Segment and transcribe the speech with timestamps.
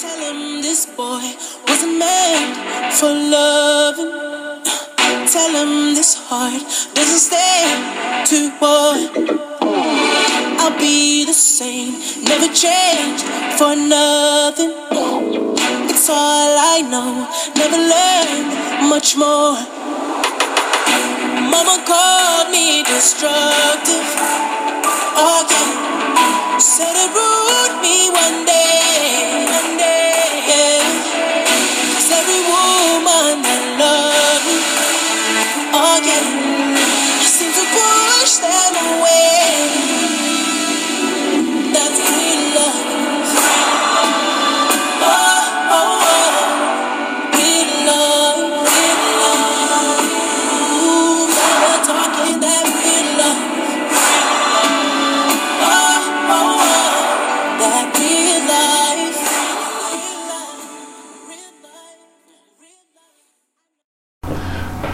[0.00, 1.20] Tell him this boy
[1.68, 2.54] wasn't made
[2.98, 4.08] for loving.
[5.28, 6.62] Tell him this heart
[6.94, 7.68] doesn't stay
[8.30, 8.96] to war.
[10.58, 11.92] I'll be the same,
[12.24, 13.20] never change
[13.60, 14.72] for nothing.
[15.90, 17.28] It's all I know,
[17.60, 19.60] never learned much more.
[21.52, 24.08] Mama called me destructive.
[25.22, 25.99] Oh.
[26.60, 29.38] Said it ruined me one day.
[32.12, 33.42] Every woman
[33.78, 34.56] me,
[35.74, 36.49] oh, yeah.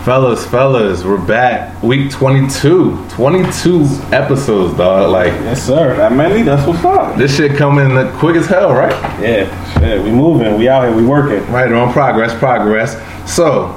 [0.07, 1.83] Fellas, fellas, we're back.
[1.83, 3.09] Week 22.
[3.09, 5.11] 22 episodes, dog.
[5.11, 5.97] Like, Yes, sir.
[5.97, 6.43] That many?
[6.43, 7.17] That's what's up.
[7.19, 8.93] this shit coming quick as hell, right?
[9.21, 10.01] Yeah, shit.
[10.01, 10.57] We moving.
[10.57, 10.95] We out here.
[10.97, 11.45] We working.
[11.51, 12.93] Right on progress, progress.
[13.29, 13.73] So,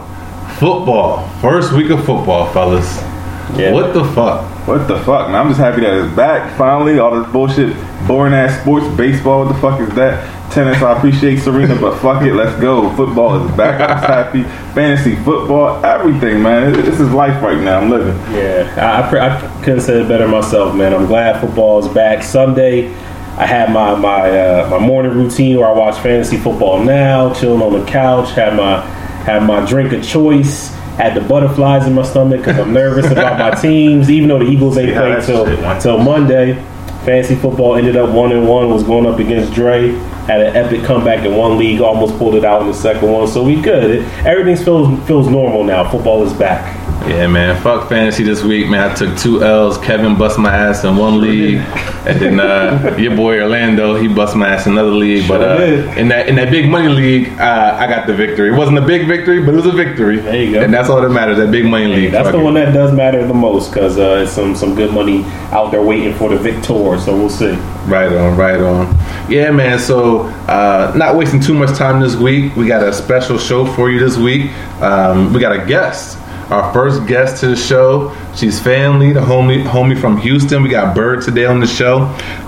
[0.60, 1.28] football.
[1.40, 2.98] First week of football, fellas.
[3.58, 3.72] Yeah.
[3.72, 4.46] What the fuck?
[4.70, 5.36] What the fuck, man?
[5.36, 7.00] I'm just happy that it's back finally.
[7.00, 7.76] All this bullshit,
[8.08, 9.44] boring ass sports, baseball.
[9.44, 10.52] What the fuck is that?
[10.52, 12.96] Tennis, I appreciate Serena, but fuck it, let's go.
[12.96, 13.82] Football is back.
[13.82, 14.44] I'm happy.
[14.76, 16.74] Fantasy football, everything, man.
[16.74, 17.80] This is life right now.
[17.80, 18.16] I'm living.
[18.32, 20.94] Yeah, I, I, I couldn't say it better myself, man.
[20.94, 22.22] I'm glad football is back.
[22.22, 22.94] Sunday,
[23.38, 27.64] I had my my uh, my morning routine where I watch fantasy football now, chilling
[27.64, 28.82] on the couch, had my
[29.26, 30.79] had my drink of choice.
[31.00, 34.52] Had the butterflies in my stomach because I'm nervous about my teams, even though the
[34.52, 36.56] Eagles ain't Yeah, played till till Monday.
[37.06, 38.70] Fantasy football ended up one and one.
[38.70, 39.92] Was going up against Dre.
[40.28, 41.80] Had an epic comeback in one league.
[41.80, 43.30] Almost pulled it out in the second one.
[43.30, 43.90] So we good.
[43.90, 45.90] It, everything feels feels normal now.
[45.90, 46.76] Football is back.
[47.10, 47.60] Yeah, man.
[47.64, 48.92] Fuck fantasy this week, man.
[48.92, 49.80] I took two L's.
[49.80, 51.58] Kevin bust my ass in one league,
[52.06, 55.28] and then uh, your boy Orlando he bust my ass in another league.
[55.28, 55.64] but uh,
[55.98, 58.50] in that in that big money league, uh, I got the victory.
[58.50, 60.20] It wasn't a big victory, but it was a victory.
[60.20, 60.62] There you go.
[60.62, 61.38] And that's all that matters.
[61.38, 62.12] That big money league.
[62.12, 62.44] That's Fuck the it.
[62.44, 65.82] one that does matter the most because uh, it's some some good money out there
[65.82, 66.68] waiting for the victor.
[67.00, 67.54] So we'll see.
[67.88, 68.96] Right on, right on.
[69.32, 69.80] Yeah, man.
[69.80, 72.56] So, uh, not wasting too much time this week.
[72.56, 74.52] We got a special show for you this week.
[74.80, 76.20] Um, we got a guest,
[76.52, 78.16] our first guest to the show.
[78.36, 80.64] She's family, the homie, homie from Houston.
[80.64, 82.00] We got Byrd today on the show.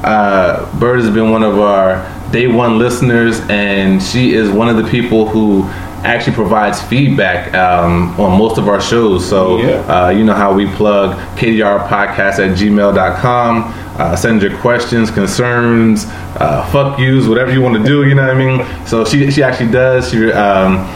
[0.04, 2.02] Uh, Byrd has been one of our
[2.32, 5.64] day one listeners, and she is one of the people who
[6.04, 9.24] actually provides feedback um, on most of our shows.
[9.28, 10.06] So, Yeah.
[10.06, 13.74] uh, you know how we plug KDR podcast at gmail.com.
[14.00, 16.06] Uh, send your questions, concerns,
[16.40, 18.04] uh, fuck yous, whatever you want to do.
[18.08, 18.66] You know what I mean?
[18.88, 20.10] So she she actually does.
[20.10, 20.88] She um,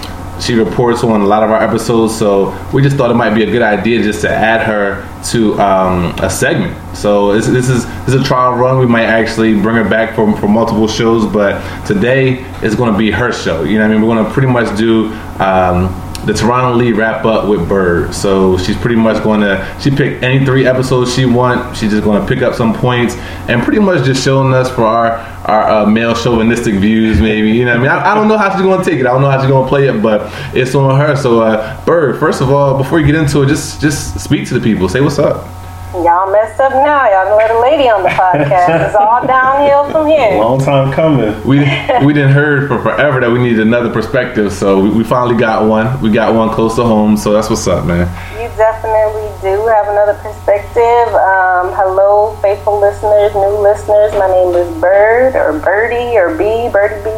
[0.42, 2.18] she reports on a lot of our episodes.
[2.18, 5.60] So we just thought it might be a good idea just to add her to
[5.60, 6.76] um, a segment.
[6.96, 8.80] So this, this is this is a trial run.
[8.80, 12.98] We might actually bring her back for for multiple shows, but today is going to
[12.98, 13.64] be her show.
[13.64, 14.02] You know I mean?
[14.02, 15.14] We're going to pretty much do.
[15.40, 18.14] Um, the Toronto Lee wrap up with Byrd.
[18.14, 21.78] So she's pretty much going to she picked any three episodes she want.
[21.78, 23.16] She's just going to pick up some points
[23.48, 27.22] and pretty much just showing us for our our uh, male chauvinistic views.
[27.22, 27.88] Maybe you know I mean.
[27.88, 29.06] I, I don't know how she's to take it.
[29.06, 31.16] I don't know how she's to play it, but it's on her.
[31.16, 34.54] So uh, Byrd, first of all, before you get into it, just just speak to
[34.54, 34.90] the people.
[34.90, 35.48] Say what's up.
[35.94, 37.08] Y'all messed up now.
[37.10, 38.88] Y'all gonna let a lady on the podcast.
[38.88, 40.38] It's all downhill from here.
[40.38, 41.32] Long time coming.
[41.48, 41.60] We
[42.06, 44.52] we didn't heard for forever that we needed another perspective.
[44.52, 46.02] So we, we finally got one.
[46.02, 47.16] We got one close to home.
[47.16, 48.08] So that's what's up, man.
[48.36, 51.16] You definitely do have another perspective.
[51.16, 54.12] Um, hello, faithful listeners, new listeners.
[54.14, 57.12] My name is Byrd or Birdie or B, Birdie B.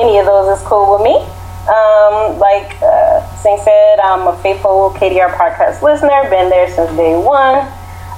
[0.00, 1.22] Any of those is cool with me.
[1.68, 6.28] Um, like uh, Sing said, I'm a faithful KDR podcast listener.
[6.28, 7.66] Been there since day one.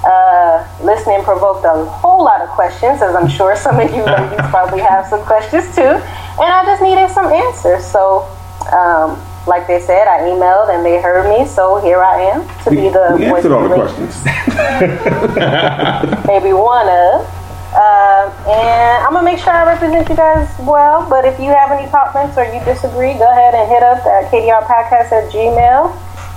[0.05, 4.39] Uh, listening provoked a whole lot of questions, as I'm sure some of you ladies
[4.51, 5.83] probably have some questions too.
[5.83, 7.85] And I just needed some answers.
[7.85, 8.29] So,
[8.73, 11.47] um, like they said, I emailed and they heard me.
[11.47, 14.25] So here I am to be the we voice answered of all the questions.
[16.27, 17.27] maybe one of.
[17.75, 21.09] Um, and I'm gonna make sure I represent you guys well.
[21.09, 24.31] But if you have any comments or you disagree, go ahead and hit up at
[24.31, 25.93] KDR Podcast at Gmail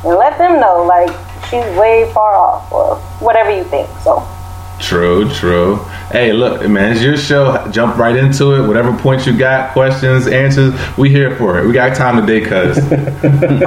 [0.05, 0.83] and let them know.
[0.83, 1.11] Like
[1.49, 3.89] she's way far off, or whatever you think.
[3.99, 4.27] So
[4.79, 5.75] True, true.
[6.09, 7.69] Hey, look, man, it's your show.
[7.69, 8.65] Jump right into it.
[8.65, 11.67] Whatever points you got, questions, answers, we here for it.
[11.67, 12.77] We got time today, cuz.
[12.91, 13.61] okay,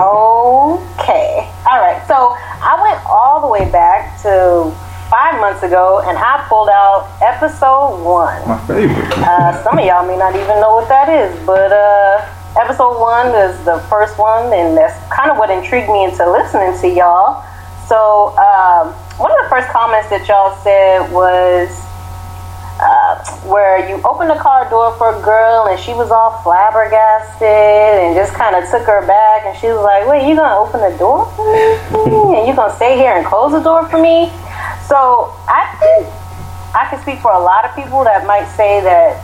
[1.66, 2.02] all right.
[2.08, 4.74] So I went all the way back to
[5.12, 8.48] five months ago, and I pulled out episode one.
[8.48, 9.12] My favorite.
[9.20, 12.24] Uh, some of y'all may not even know what that is, but uh,
[12.56, 16.72] episode one is the first one, and that's kind of what intrigued me into listening
[16.80, 17.44] to y'all.
[17.92, 21.68] So, um, one of the first comments that y'all said was
[22.80, 27.42] uh, where you opened the car door for a girl, and she was all flabbergasted
[27.42, 30.80] and just kind of took her back, and she was like, "Wait, you gonna open
[30.80, 32.36] the door for me?
[32.38, 34.30] And you gonna stay here and close the door for me?"
[34.88, 36.08] So, I think
[36.74, 39.20] I can speak for a lot of people that might say that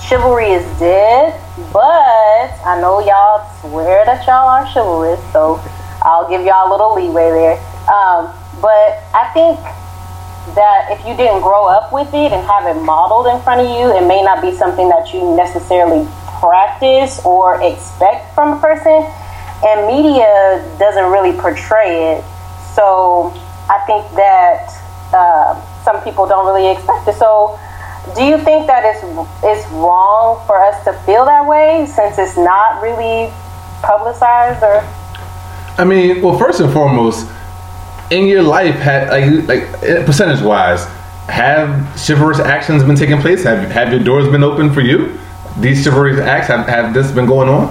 [0.00, 1.40] chivalry is dead,
[1.72, 5.60] but I know y'all swear that y'all are chivalrous, so
[6.02, 7.58] I'll give y'all a little leeway there.
[7.88, 9.60] Um, but I think
[10.54, 13.66] that if you didn't grow up with it and have it modeled in front of
[13.66, 16.06] you, it may not be something that you necessarily
[16.40, 19.04] practice or expect from a person.
[19.64, 22.24] And media doesn't really portray it.
[22.74, 23.32] So
[23.70, 24.68] I think that
[25.12, 27.14] uh, some people don't really expect it.
[27.14, 27.58] So
[28.14, 29.02] do you think that it's,
[29.42, 33.32] it's wrong for us to feel that way since it's not really
[33.82, 34.84] publicized or?
[35.78, 37.26] I mean, well, first and foremost,
[38.14, 40.84] in your life, had like like eh, percentage wise,
[41.28, 41.68] have
[42.06, 43.42] chivalrous actions been taking place?
[43.44, 45.18] Have have your doors been open for you?
[45.58, 47.68] These chivalrous acts have have this been going on?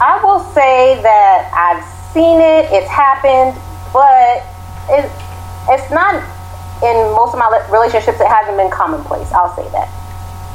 [0.00, 2.70] I will say that I've seen it.
[2.70, 3.56] It's happened,
[3.92, 4.44] but
[4.90, 5.10] it
[5.70, 6.14] it's not
[6.84, 8.20] in most of my relationships.
[8.20, 9.32] It hasn't been commonplace.
[9.32, 9.88] I'll say that.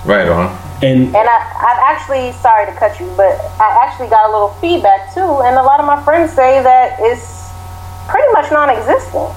[0.05, 0.51] Right on.
[0.83, 4.49] And And I, I've actually, sorry to cut you, but I actually got a little
[4.59, 5.41] feedback too.
[5.47, 7.42] And a lot of my friends say that it's
[8.07, 9.31] pretty much non existent.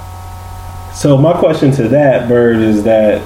[0.95, 3.23] so my question to that, Byrd, is that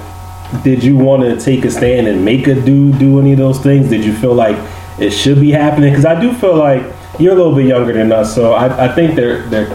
[0.62, 3.60] did you want to take a stand and make a dude do any of those
[3.60, 3.88] things?
[3.88, 4.56] Did you feel like
[4.98, 5.90] it should be happening?
[5.90, 6.82] Because I do feel like
[7.19, 9.69] you're a little bit younger than us, so I, I think there there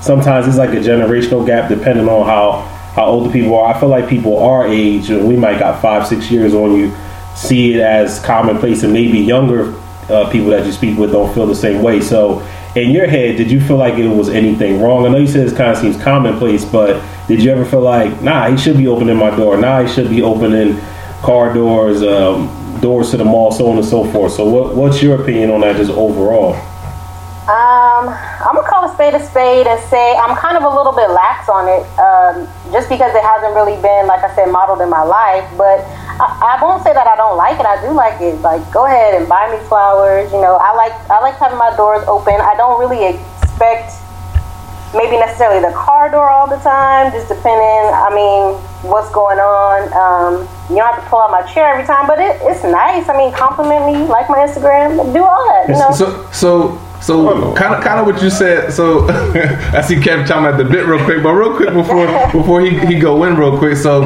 [0.00, 2.62] sometimes it's like a generational gap depending on how
[2.94, 3.74] how old the people are.
[3.74, 6.94] I feel like people our age, and we might got five six years on you,
[7.34, 9.74] see it as commonplace, and maybe younger
[10.08, 12.00] uh, people that you speak with don't feel the same way.
[12.00, 12.46] So.
[12.76, 15.04] In your head, did you feel like it was anything wrong?
[15.04, 18.22] I know you said it kind of seems commonplace, but did you ever feel like,
[18.22, 19.56] nah, he should be opening my door.
[19.56, 20.80] Nah, he should be opening
[21.20, 24.34] car doors, um, doors to the mall, so on and so forth.
[24.34, 26.54] So, what, what's your opinion on that, just overall?
[27.50, 30.92] Um, I'm gonna call a spade a spade and say I'm kind of a little
[30.92, 34.80] bit lax on it, um, just because it hasn't really been, like I said, modeled
[34.80, 35.50] in my life.
[35.58, 35.82] But
[36.20, 37.64] I, I won't say that I don't like it.
[37.64, 38.40] I do like it.
[38.40, 40.30] Like, go ahead and buy me flowers.
[40.32, 42.36] You know, I like I like having my doors open.
[42.36, 43.96] I don't really expect
[44.92, 47.84] maybe necessarily the car door all the time, just depending.
[47.88, 49.88] I mean, what's going on.
[49.96, 50.32] Um,
[50.68, 53.08] you don't have to pull out my chair every time, but it, it's nice.
[53.08, 55.72] I mean, compliment me, like my Instagram, do all that.
[55.72, 55.90] You know.
[55.96, 58.72] So so so kind of kind of what you said.
[58.72, 62.60] So I see Kevin chiming at the bit real quick, but real quick before before
[62.60, 63.76] he, he go in real quick.
[63.76, 64.00] So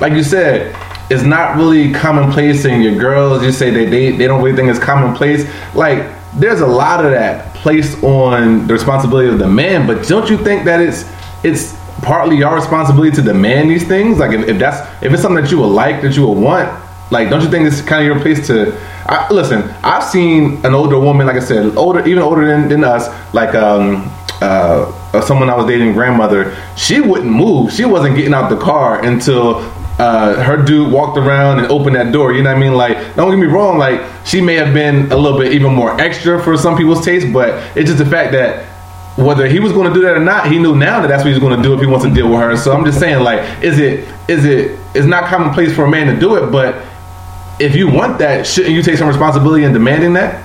[0.00, 0.74] like you said,
[1.10, 4.70] it's not really commonplace, and your girls you say they they, they don't really think
[4.70, 5.48] it's commonplace.
[5.74, 10.30] Like there's a lot of that placed on the responsibility of the man, but don't
[10.30, 11.10] you think that it's
[11.42, 14.18] it's partly your responsibility to demand these things?
[14.18, 16.70] Like if, if that's if it's something that you would like that you would want,
[17.10, 19.62] like don't you think it's kind of your place to I, listen?
[19.82, 23.56] I've seen an older woman, like I said, older even older than, than us, like
[23.56, 24.10] um
[24.40, 26.56] uh uh, someone I was dating grandmother.
[26.76, 27.72] She wouldn't move.
[27.72, 29.60] She wasn't getting out the car until
[30.00, 32.32] uh, her dude walked around and opened that door.
[32.32, 32.72] You know what I mean?
[32.72, 33.76] Like, don't get me wrong.
[33.76, 37.30] Like, she may have been a little bit even more extra for some people's taste,
[37.32, 38.64] but it's just the fact that
[39.16, 41.30] whether he was going to do that or not, he knew now that that's what
[41.30, 42.56] he's going to do if he wants to deal with her.
[42.56, 46.06] So I'm just saying, like, is it is it it's not commonplace for a man
[46.12, 46.76] to do it, but
[47.58, 50.42] if you want that, shouldn't you take some responsibility in demanding that?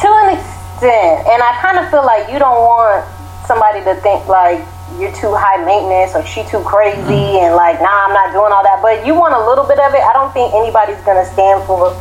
[0.00, 3.06] to an extent, and I kind of feel like you don't want
[3.46, 4.64] somebody to think like
[4.98, 8.64] you're too high maintenance or she too crazy and like nah I'm not doing all
[8.64, 8.80] that.
[8.80, 10.00] But you want a little bit of it.
[10.00, 11.92] I don't think anybody's gonna stand for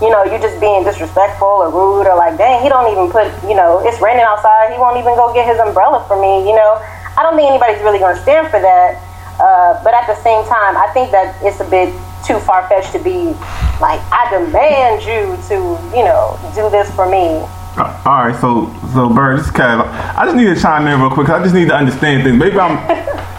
[0.00, 3.28] you know you just being disrespectful or rude or like dang he don't even put
[3.44, 4.72] you know it's raining outside.
[4.72, 6.80] He won't even go get his umbrella for me you know?
[7.16, 8.96] I don't think anybody's really gonna stand for that.
[9.40, 11.92] Uh, but at the same time I think that it's a bit
[12.24, 13.32] too far-fetched to be
[13.80, 15.56] like I demand you to
[15.96, 17.44] you know do this for me
[17.76, 20.86] Uh, all right, so so Byrd, this is kind of, I just need to chime
[20.86, 21.28] in real quick.
[21.28, 22.36] I just need to understand things.
[22.36, 22.76] Maybe I'm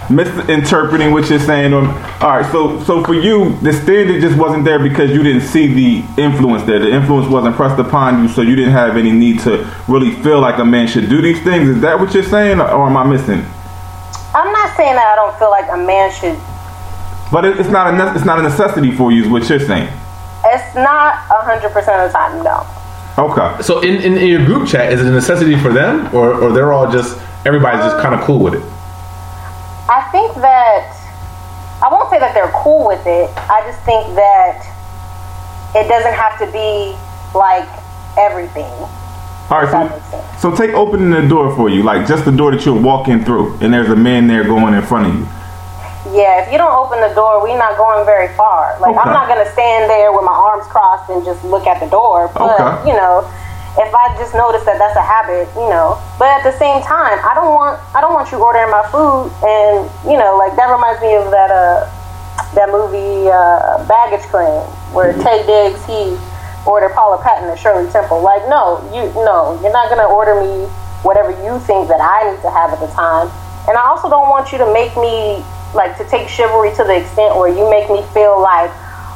[0.15, 1.73] misinterpreting what you're saying.
[1.73, 1.85] Or,
[2.21, 5.67] all right, so so for you, the standard just wasn't there because you didn't see
[5.67, 6.79] the influence there.
[6.79, 10.39] The influence wasn't pressed upon you, so you didn't have any need to really feel
[10.39, 11.67] like a man should do these things.
[11.67, 13.45] Is that what you're saying, or am I missing?
[14.33, 16.39] I'm not saying that I don't feel like a man should
[17.31, 19.59] But it, it's not a ne- it's not a necessity for you, is what you're
[19.59, 19.91] saying.
[20.45, 22.65] It's not hundred percent of the time, no.
[23.17, 23.61] Okay.
[23.61, 26.51] So in, in, in your group chat, is it a necessity for them, or or
[26.53, 28.63] they're all just everybody's just kind of cool with it?
[29.89, 30.97] I think that
[31.83, 33.29] I won't say that they're cool with it.
[33.37, 34.63] I just think that
[35.75, 36.95] it doesn't have to be
[37.37, 37.67] like
[38.17, 38.71] everything.
[39.49, 40.41] All If that right, makes sense.
[40.41, 43.23] so, so take opening the door for you, like just the door that you're walking
[43.25, 45.27] through, and there's a man there going in front of you.
[46.11, 48.77] Yeah, if you don't open the door, we're not going very far.
[48.79, 48.99] Like Okay.
[48.99, 52.29] I'm not gonna stand there with my arms crossed and just look at the door.
[52.33, 52.89] But Okay.
[52.89, 53.23] you know,
[53.77, 55.97] if I just notice that that's a habit, you know.
[56.19, 59.31] But at the same time, I don't want I don't want you ordering my food,
[59.43, 61.87] and you know, like that reminds me of that uh
[62.55, 66.17] that movie uh, Baggage Claim, where Taye Diggs he
[66.67, 68.21] ordered Paula Patton and Shirley Temple.
[68.21, 70.67] Like, no, you no, you're not gonna order me
[71.03, 73.31] whatever you think that I need to have at the time.
[73.69, 76.97] And I also don't want you to make me like to take chivalry to the
[76.97, 78.71] extent where you make me feel like,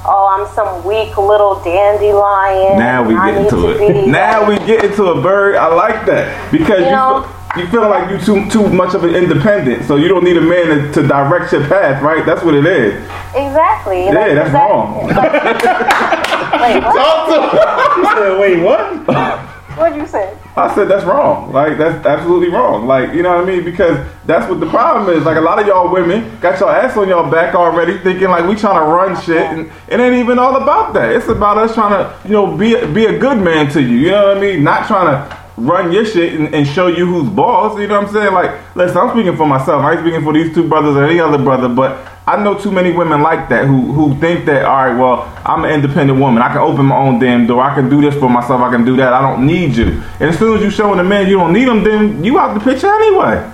[0.07, 2.77] oh, I'm some weak little dandelion.
[2.77, 4.07] Now we get into it.
[4.11, 5.55] Now we get into a bird.
[5.55, 8.93] I like that because you, You know- feel, you feel like you too too much
[8.95, 12.25] of an independent, so you don't need a man to, to direct your path, right?
[12.25, 12.95] That's what it is.
[13.33, 14.05] exactly.
[14.05, 15.07] Yeah, that's that- wrong.
[16.55, 17.97] Wait, what?
[17.97, 19.51] You said, wait, what?
[19.75, 20.37] What'd you say?
[20.55, 21.51] I said that's wrong.
[21.51, 22.87] Like that's absolutely wrong.
[22.87, 23.63] Like you know what I mean?
[23.63, 25.25] Because that's what the problem is.
[25.25, 28.47] Like a lot of y'all women got your ass on your back already, thinking like
[28.47, 31.11] we trying to run shit, and it ain't even all about that.
[31.11, 33.97] It's about us trying to you know be be a good man to you.
[33.97, 34.63] You know what I mean?
[34.63, 37.79] Not trying to run your shit and, and show you who's boss.
[37.79, 38.33] You know what I'm saying?
[38.33, 39.83] Like listen, I'm speaking for myself.
[39.83, 42.11] I ain't speaking for these two brothers or any other brother, but.
[42.27, 45.63] I know too many women like that who who think that all right, well, I'm
[45.63, 46.41] an independent woman.
[46.41, 47.61] I can open my own damn door.
[47.61, 48.61] I can do this for myself.
[48.61, 49.13] I can do that.
[49.13, 50.01] I don't need you.
[50.19, 52.55] And as soon as you showing the man you don't need him, then you out
[52.55, 53.47] the picture anyway.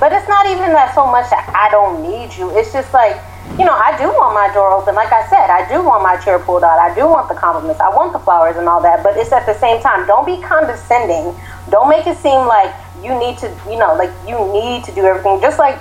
[0.00, 2.50] But it's not even that so much that I don't need you.
[2.58, 3.20] It's just like,
[3.58, 4.94] you know, I do want my door open.
[4.94, 6.78] Like I said, I do want my chair pulled out.
[6.78, 7.80] I do want the compliments.
[7.80, 9.02] I want the flowers and all that.
[9.02, 11.34] But it's at the same time, don't be condescending.
[11.68, 15.04] Don't make it seem like you need to, you know, like you need to do
[15.04, 15.40] everything.
[15.40, 15.78] Just like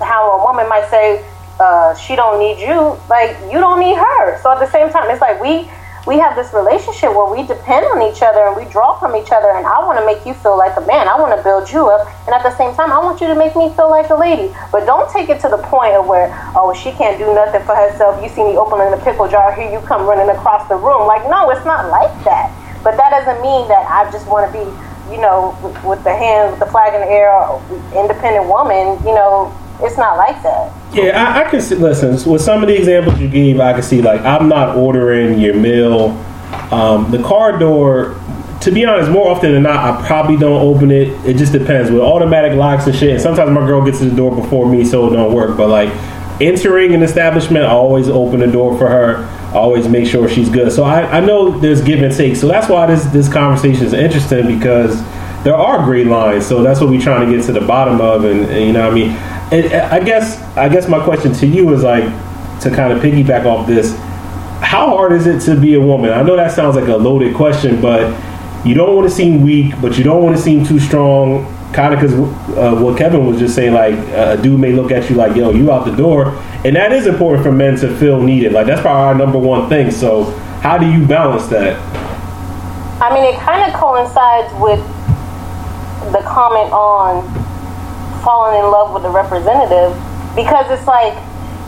[0.00, 1.24] how a woman might say,
[1.60, 4.40] uh, she don't need you, like you don't need her.
[4.42, 5.68] So at the same time, it's like we
[6.08, 9.28] we have this relationship where we depend on each other and we draw from each
[9.28, 9.52] other.
[9.52, 11.04] And I want to make you feel like a man.
[11.06, 13.36] I want to build you up, and at the same time, I want you to
[13.36, 14.48] make me feel like a lady.
[14.72, 17.76] But don't take it to the point of where oh she can't do nothing for
[17.76, 18.16] herself.
[18.24, 21.04] You see me opening the pickle jar, here you come running across the room.
[21.06, 22.48] Like no, it's not like that.
[22.82, 24.64] But that doesn't mean that I just want to be
[25.12, 25.52] you know
[25.84, 27.36] with, the hand with the flag in the air,
[27.92, 28.96] independent woman.
[29.04, 30.72] You know, it's not like that.
[30.92, 31.76] Yeah, I, I can see.
[31.76, 35.38] Listen, with some of the examples you gave, I can see like I'm not ordering
[35.38, 36.10] your meal.
[36.72, 38.20] Um, the car door,
[38.62, 41.08] to be honest, more often than not, I probably don't open it.
[41.26, 43.10] It just depends with automatic locks and shit.
[43.10, 45.56] And sometimes my girl gets to the door before me, so it don't work.
[45.56, 45.90] But like
[46.40, 49.24] entering an establishment, I always open the door for her.
[49.48, 50.72] I always make sure she's good.
[50.72, 52.36] So I, I know there's give and take.
[52.36, 55.02] So that's why this this conversation is interesting because
[55.44, 56.46] there are gray lines.
[56.46, 58.24] So that's what we're trying to get to the bottom of.
[58.24, 61.46] And, and you know, what I mean, and I guess I guess my question to
[61.46, 62.04] you is like
[62.60, 63.96] to kind of piggyback off this.
[64.60, 66.10] How hard is it to be a woman?
[66.10, 68.12] I know that sounds like a loaded question, but
[68.66, 71.54] you don't want to seem weak, but you don't want to seem too strong.
[71.72, 72.14] Kind of because
[72.56, 75.36] uh, what Kevin was just saying, like uh, a dude may look at you like,
[75.36, 76.30] "Yo, you out the door,"
[76.64, 78.52] and that is important for men to feel needed.
[78.52, 79.90] Like that's probably our number one thing.
[79.90, 80.24] So
[80.60, 81.76] how do you balance that?
[83.00, 84.80] I mean, it kind of coincides with
[86.12, 87.37] the comment on
[88.28, 89.96] falling in love with the representative
[90.36, 91.16] because it's like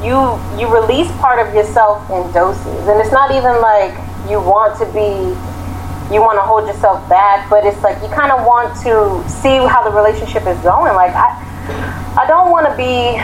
[0.05, 3.97] you you release part of yourself in doses, and it's not even like
[4.29, 5.33] you want to be
[6.13, 9.57] you want to hold yourself back, but it's like you kind of want to see
[9.65, 10.93] how the relationship is going.
[10.93, 11.33] Like I
[12.21, 13.17] I don't want to be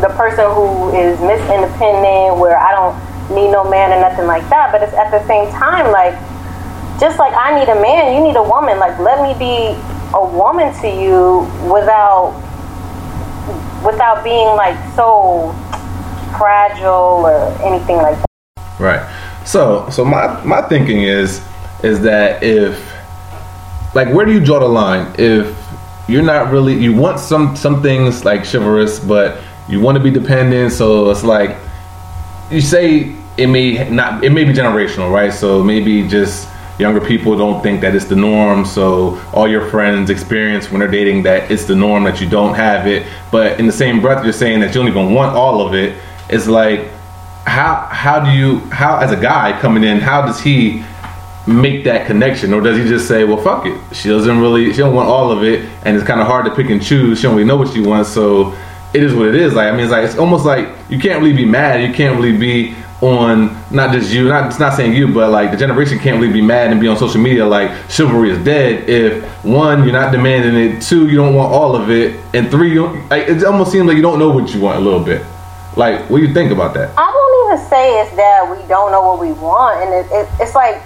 [0.00, 2.96] the person who is Miss Independent where I don't
[3.28, 6.16] need no man or nothing like that, but it's at the same time like
[6.96, 8.78] just like I need a man, you need a woman.
[8.78, 9.76] Like, let me be
[10.14, 11.40] a woman to you
[11.72, 12.34] without
[13.84, 15.52] without being like so
[16.36, 18.80] fragile or anything like that.
[18.80, 19.42] Right.
[19.44, 21.42] So so my my thinking is
[21.82, 22.78] is that if
[23.94, 25.56] like where do you draw the line if
[26.08, 30.10] you're not really you want some some things like chivalrous but you want to be
[30.10, 31.56] dependent so it's like
[32.50, 36.48] you say it may not it may be generational right so maybe just
[36.80, 40.90] younger people don't think that it's the norm so all your friends experience when they're
[40.90, 43.06] dating that it's the norm that you don't have it.
[43.30, 46.00] But in the same breath you're saying that you don't even want all of it.
[46.28, 46.88] It's like
[47.44, 50.82] how how do you how as a guy coming in how does he
[51.46, 52.52] make that connection?
[52.52, 53.78] Or does he just say well fuck it.
[53.94, 56.54] She doesn't really she don't want all of it and it's kind of hard to
[56.54, 57.18] pick and choose.
[57.18, 58.56] She don't really know what she wants so
[58.92, 59.54] it is what it is.
[59.54, 61.82] Like i mean it's like it's almost like you can't really be mad.
[61.82, 65.50] You can't really be on not just you, not it's not saying you, but like
[65.50, 68.88] the generation can't really be mad and be on social media like chivalry is dead.
[68.88, 70.82] If one, you're not demanding it.
[70.82, 73.96] Two, you don't want all of it, and three, you like, it almost seems like
[73.96, 75.24] you don't know what you want a little bit.
[75.76, 76.92] Like, what do you think about that?
[76.98, 80.28] I don't even say it's that we don't know what we want, and it, it,
[80.40, 80.76] it's like,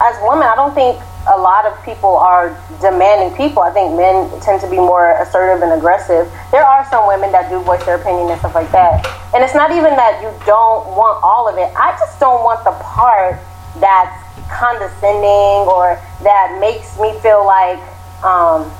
[0.00, 3.62] as women, I don't think a lot of people are demanding people.
[3.62, 6.30] I think men tend to be more assertive and aggressive.
[6.50, 9.04] There are some women that do voice their opinion and stuff like that,
[9.34, 11.72] and it's not even that you don't want all of it.
[11.76, 13.40] I just don't want the part
[13.80, 14.14] that's
[14.50, 17.80] condescending or that makes me feel like.
[18.24, 18.72] Um,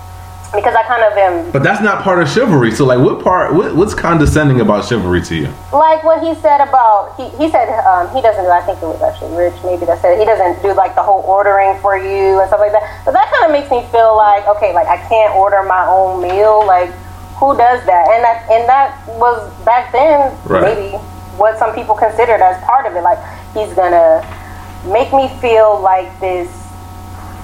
[0.54, 2.70] because I kind of am But that's not part of chivalry.
[2.70, 3.52] So, like, what part?
[3.54, 5.49] What, what's condescending about chivalry to you?
[5.73, 8.87] like what he said about he, he said um, he doesn't do I think it
[8.87, 12.38] was actually Rich maybe that said he doesn't do like the whole ordering for you
[12.40, 14.96] and stuff like that but that kind of makes me feel like okay like I
[15.08, 16.90] can't order my own meal like
[17.42, 20.62] who does that and that and that was back then Right.
[20.78, 20.96] maybe
[21.37, 23.18] what some people considered as part of it like
[23.52, 24.23] he's gonna
[24.87, 26.49] make me feel like this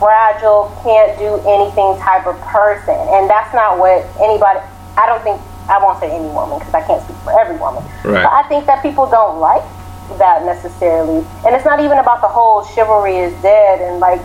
[0.00, 2.96] fragile, can't do anything type of person.
[3.12, 4.58] And that's not what anybody,
[4.96, 5.38] I don't think,
[5.68, 7.84] I won't say any woman because I can't speak for every woman.
[8.02, 8.24] Right.
[8.24, 9.62] But I think that people don't like
[10.18, 11.22] that necessarily.
[11.46, 14.20] And it's not even about the whole chivalry is dead and like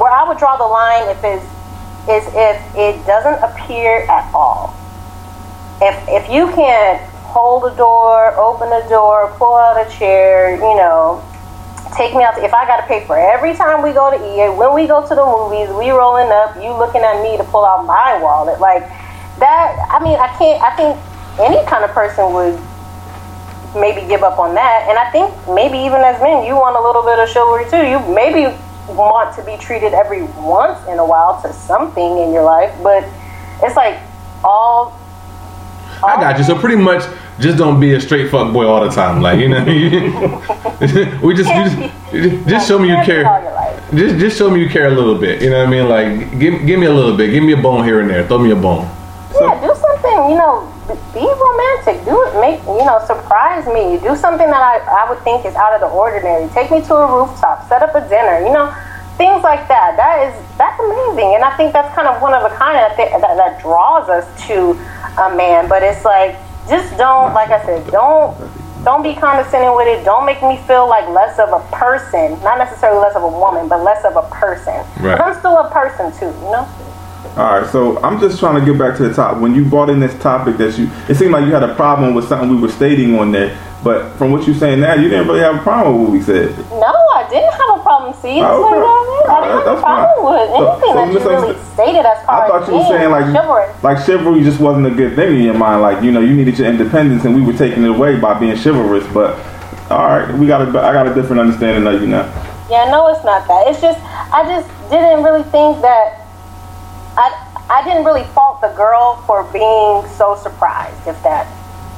[0.00, 1.44] where I would draw the line if it's
[2.08, 4.74] is if it doesn't appear at all.
[5.80, 10.74] If if you can't hold a door, open a door, pull out a chair, you
[10.76, 11.22] know,
[11.98, 12.38] take me out.
[12.38, 14.86] To, if I got to pay for every time we go to eat, when we
[14.86, 18.22] go to the movies, we rolling up, you looking at me to pull out my
[18.22, 18.86] wallet, like
[19.42, 19.76] that.
[19.90, 20.62] I mean, I can't.
[20.62, 20.96] I think
[21.42, 22.54] any kind of person would
[23.74, 24.86] maybe give up on that.
[24.88, 27.84] And I think maybe even as men, you want a little bit of chivalry too.
[27.84, 28.54] You maybe
[28.88, 33.04] want to be treated every once in a while to something in your life, but
[33.62, 34.00] it's like
[34.42, 34.97] all.
[36.02, 36.44] I got you.
[36.44, 37.02] So pretty much,
[37.40, 39.20] just don't be a straight fuck boy all the time.
[39.22, 39.64] Like you know,
[41.22, 43.24] we just just, just show me you care.
[43.94, 45.42] Just just show me you care a little bit.
[45.42, 45.88] You know what I mean?
[45.88, 47.30] Like give give me a little bit.
[47.30, 48.26] Give me a bone here and there.
[48.26, 48.88] Throw me a bone.
[49.34, 50.66] Yeah, do something, you know,
[51.12, 52.04] be romantic.
[52.04, 54.00] Do it, make, you know, surprise me.
[54.00, 56.48] Do something that I, I would think is out of the ordinary.
[56.50, 58.74] Take me to a rooftop, set up a dinner, you know,
[59.18, 59.98] things like that.
[59.98, 61.34] That is, that's amazing.
[61.34, 64.24] And I think that's kind of one of a kind that, that, that draws us
[64.46, 64.72] to
[65.20, 65.68] a man.
[65.68, 66.38] But it's like,
[66.70, 68.32] just don't, like I said, don't,
[68.84, 70.04] don't be condescending with it.
[70.04, 72.38] Don't make me feel like less of a person.
[72.46, 74.78] Not necessarily less of a woman, but less of a person.
[75.02, 75.20] Right.
[75.20, 76.66] I'm still a person too, you know?
[77.36, 79.38] All right, so I'm just trying to get back to the top.
[79.38, 82.14] When you brought in this topic, that you, it seemed like you had a problem
[82.14, 83.56] with something we were stating on there.
[83.84, 86.22] But from what you're saying now, you didn't really have a problem with what we
[86.22, 86.58] said.
[86.70, 88.12] No, I didn't have a problem.
[88.20, 88.74] See, that's Oh, what.
[88.74, 88.98] I.
[89.28, 92.48] I didn't have a problem with anything so that you really stated as far I
[92.48, 93.82] thought as you were saying like chivalrous.
[93.84, 95.82] like chivalry just wasn't a good thing in your mind.
[95.82, 98.56] Like you know, you needed your independence, and we were taking it away by being
[98.56, 99.06] chivalrous.
[99.14, 99.38] But
[99.92, 102.24] all right, we got a, I got a different understanding of you now.
[102.68, 103.68] Yeah, no, it's not that.
[103.68, 104.00] It's just
[104.34, 106.26] I just didn't really think that
[107.18, 107.26] I
[107.68, 111.06] I didn't really fault the girl for being so surprised.
[111.06, 111.46] If that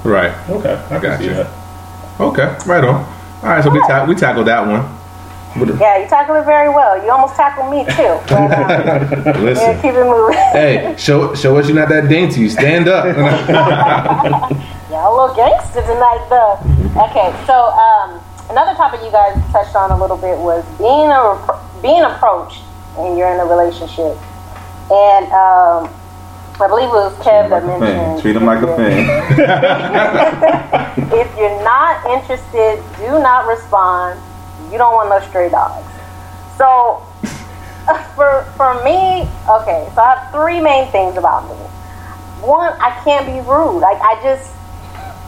[0.02, 0.33] Right.
[0.48, 1.22] Okay, I can Gotcha.
[1.22, 1.46] see that.
[2.18, 2.56] Okay.
[2.66, 2.94] Right on.
[3.42, 3.62] All right.
[3.62, 4.83] So we ta- we tackled that one.
[5.78, 7.02] yeah, you tackled it very well.
[7.04, 8.14] You almost tackled me too.
[8.28, 9.74] But, um, yeah, Listen.
[9.83, 10.37] keep it moving.
[10.56, 12.48] Hey, show show us you're not that dainty.
[12.48, 13.04] Stand up.
[14.90, 16.59] Yeah, a little gangster tonight, though.
[17.06, 18.18] Okay, so um,
[18.50, 21.38] another topic you guys touched on a little bit was being a
[21.80, 22.62] being approached
[22.98, 24.18] when you're in a relationship,
[24.90, 25.88] and um,
[26.61, 29.07] I believe it was Kev that Like mentioned Treat him like a fan.
[31.12, 34.20] if you're not interested, do not respond.
[34.70, 35.87] You don't want no stray dogs.
[36.59, 37.07] So
[38.14, 41.57] for for me, okay, so I have three main things about me.
[42.44, 43.81] One, I can't be rude.
[43.81, 44.53] Like I just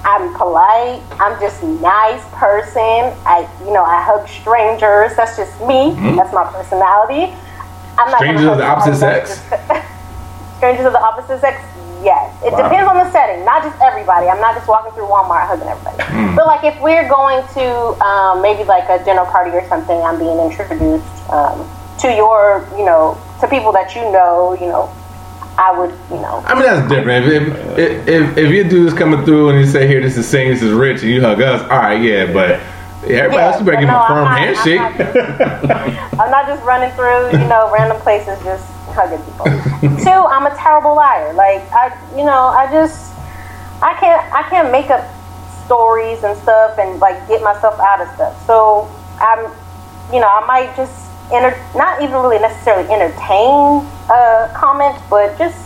[0.05, 1.01] I'm polite.
[1.21, 3.15] I'm just a nice person.
[3.25, 5.17] I you know, I hug strangers.
[5.17, 5.95] That's just me.
[6.17, 7.33] That's my personality.
[8.09, 9.41] I'm Strangers of the opposite sex?
[10.59, 11.61] strangers of the opposite sex?
[12.03, 12.35] Yes.
[12.43, 12.63] It Wow.
[12.69, 14.27] depends on the setting not just everybody.
[14.29, 16.35] I'm not just walking through walmart hugging everybody.
[16.37, 17.67] But like if we're going to
[18.05, 21.69] um, maybe like a dinner party or something i'm being introduced um,
[22.01, 24.91] to your you know to people that you know you know
[25.59, 26.43] i would you know.
[26.47, 27.27] I mean that's different.
[27.27, 30.49] If if, if if your dude's coming through and you say here this is Sing,
[30.49, 32.59] this is Rich, and you hug us, all right, yeah, but
[33.07, 34.79] yeah, everybody else you better give him a firm not- I'm handshake.
[35.69, 39.47] not I'm not just running through, you know, random places just hugging people.
[40.05, 41.33] Two, I'm a terrible liar.
[41.33, 43.13] Like I, you know, I just,
[43.83, 45.03] I can't, I can't make up
[45.65, 48.47] stories and stuff and like get myself out of stuff.
[48.47, 49.51] So I'm,
[50.13, 55.57] you know, I might just enter, not even really necessarily entertain a comment, but just,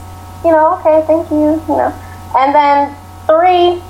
[0.44, 1.92] you know, okay, thank you, you know.
[2.38, 2.94] And then
[3.27, 3.83] three,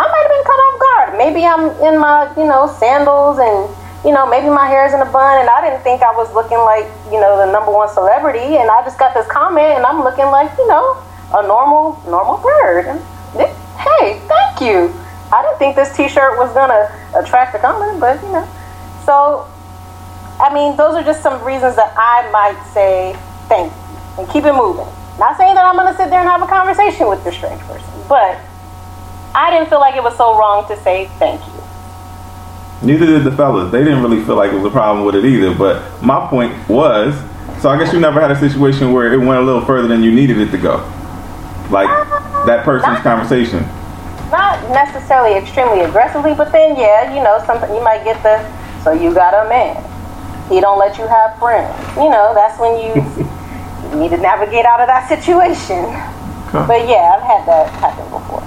[0.00, 1.08] I might have been caught off guard.
[1.20, 3.68] maybe I'm in my, you know, sandals and,
[4.00, 6.32] you know, maybe my hair is in a bun and I didn't think I was
[6.32, 9.84] looking like, you know, the number one celebrity and I just got this comment and
[9.84, 10.96] I'm looking like, you know,
[11.36, 12.88] a normal, normal bird.
[12.88, 13.00] And,
[13.76, 14.88] hey, thank you.
[15.28, 18.48] I didn't think this t-shirt was gonna attract a comment, but you know.
[19.04, 19.46] So,
[20.40, 23.12] I mean, those are just some reasons that I might say
[23.52, 24.88] thank you and keep it moving.
[25.20, 27.92] Not saying that I'm gonna sit there and have a conversation with this strange person,
[28.08, 28.40] but
[29.34, 31.60] I didn't feel like it was so wrong to say thank you.
[32.82, 33.70] Neither did the fellas.
[33.70, 35.54] They didn't really feel like it was a problem with it either.
[35.54, 37.14] But my point was,
[37.60, 40.02] so I guess you never had a situation where it went a little further than
[40.02, 40.76] you needed it to go,
[41.70, 41.88] like
[42.46, 43.64] that person's Not- conversation.
[44.30, 48.38] Not necessarily extremely aggressively, but then yeah, you know, something you might get the
[48.82, 49.76] so you got a man.
[50.48, 51.70] He don't let you have friends.
[51.96, 52.94] You know, that's when you,
[53.90, 55.84] you need to navigate out of that situation.
[56.48, 56.66] Okay.
[56.66, 58.42] But yeah, I've had that happen before.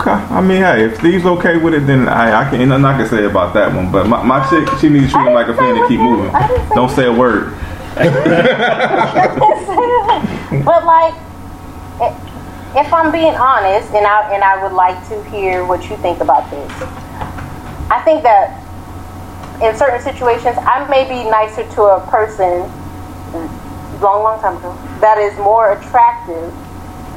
[0.00, 0.10] Okay.
[0.10, 2.68] I mean, hey, if Steve's okay with it, then I, I can.
[2.68, 3.90] Nothing I can say about that one.
[3.90, 6.30] But my, my chick, she needs to treat him like a fan and keep moving.
[6.30, 7.58] Say Don't say a word.
[10.64, 11.14] but like,
[12.76, 16.20] if I'm being honest, and I and I would like to hear what you think
[16.20, 16.70] about this.
[17.90, 18.54] I think that
[19.60, 22.70] in certain situations, I may be nicer to a person
[24.00, 26.52] long, long time ago that is more attractive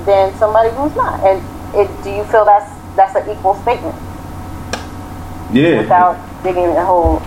[0.05, 1.19] than somebody who's not.
[1.21, 1.41] And
[1.75, 3.95] it, do you feel that's that's an equal statement
[5.53, 5.79] Yeah.
[5.81, 7.21] without digging the whole?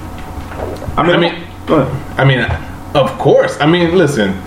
[0.96, 1.44] I mean, I mean-
[2.18, 2.40] I mean,
[2.94, 3.58] of course.
[3.60, 4.40] I mean, listen,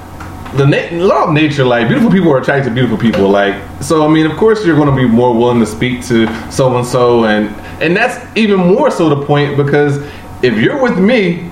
[0.56, 3.28] the na- law of nature, like beautiful people are attracted to beautiful people.
[3.30, 6.28] Like, so I mean, of course, you're going to be more willing to speak to
[6.52, 7.50] so and so, and
[7.82, 9.98] and that's even more so the point because
[10.44, 11.50] if you're with me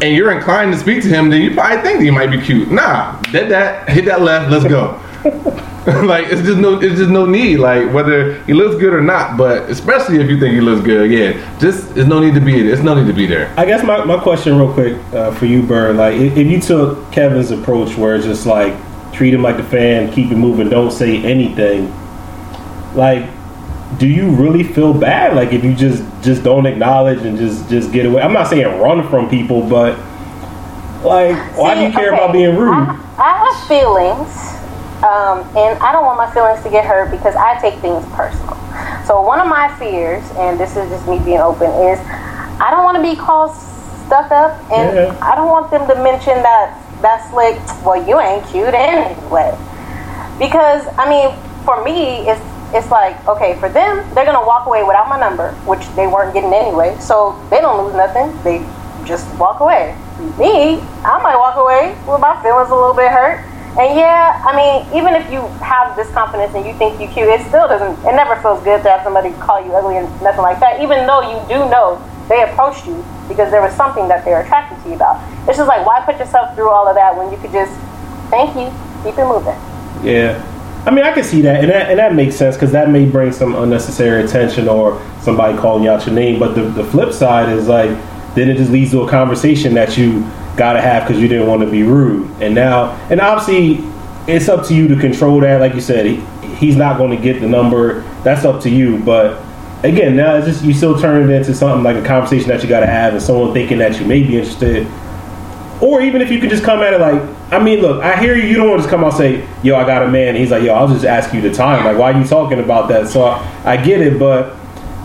[0.00, 2.40] and you're inclined to speak to him, then you probably think that he might be
[2.40, 2.70] cute.
[2.70, 4.98] Nah, dead that, hit that left, let's go.
[6.04, 7.60] like it's just no, it's just no need.
[7.60, 11.10] Like whether he looks good or not, but especially if you think he looks good,
[11.10, 12.60] yeah, just there's no need to be.
[12.60, 13.54] There's no need to be there.
[13.56, 16.60] I guess my, my question, real quick, uh, for you, Byrd, like if, if you
[16.60, 18.74] took Kevin's approach, where it's just like
[19.14, 21.90] treat him like the fan, keep it moving, don't say anything,
[22.94, 23.30] like,
[23.98, 25.34] do you really feel bad?
[25.34, 28.20] Like if you just just don't acknowledge and just just get away?
[28.20, 29.98] I'm not saying run from people, but
[31.02, 32.74] like, why do you care okay, about being rude?
[32.74, 34.57] I, I have feelings,
[35.02, 38.56] um, and I don't want my feelings to get hurt because I take things personal.
[39.06, 41.98] So one of my fears, and this is just me being open, is
[42.60, 44.98] I don't want to be called stuck up, and.
[45.22, 49.56] I don't want them to mention that that's like, well, you ain't cute anyway.
[50.38, 51.34] Because I mean,
[51.64, 52.40] for me, it's
[52.74, 56.34] it's like okay, for them, they're gonna walk away without my number, which they weren't
[56.34, 58.30] getting anyway, so they don't lose nothing.
[58.42, 58.64] They
[59.06, 59.96] just walk away.
[60.38, 63.44] Me, I might walk away with my feelings a little bit hurt.
[63.78, 67.28] And yeah, I mean, even if you have this confidence and you think you're cute,
[67.28, 67.94] it still doesn't.
[68.04, 70.82] It never feels good to have somebody call you ugly and nothing like that.
[70.82, 74.82] Even though you do know they approached you because there was something that they're attracted
[74.82, 75.22] to you about.
[75.48, 77.72] It's just like why put yourself through all of that when you could just
[78.30, 78.66] thank you,
[79.04, 79.54] keep it moving.
[80.02, 80.42] Yeah.
[80.84, 83.04] I mean, I can see that, and that, and that makes sense because that may
[83.04, 86.38] bring some unnecessary attention or somebody calling out your name.
[86.38, 87.90] But the, the flip side is like,
[88.34, 90.22] then it just leads to a conversation that you
[90.58, 92.30] got to have because you didn't want to be rude.
[92.42, 93.84] And now, and obviously,
[94.26, 95.60] it's up to you to control that.
[95.60, 96.16] Like you said, he,
[96.56, 98.00] he's not going to get the number.
[98.22, 98.98] That's up to you.
[98.98, 99.42] But
[99.84, 102.68] again, now it's just you still turn it into something like a conversation that you
[102.68, 104.86] got to have, and someone thinking that you may be interested
[105.80, 108.36] or even if you could just come at it like, I mean, look, I hear
[108.36, 108.48] you.
[108.48, 110.62] You don't want to come out and say, "Yo, I got a man." He's like,
[110.62, 113.08] "Yo, I'll just ask you the time." Like, why are you talking about that?
[113.08, 114.54] So I, I get it, but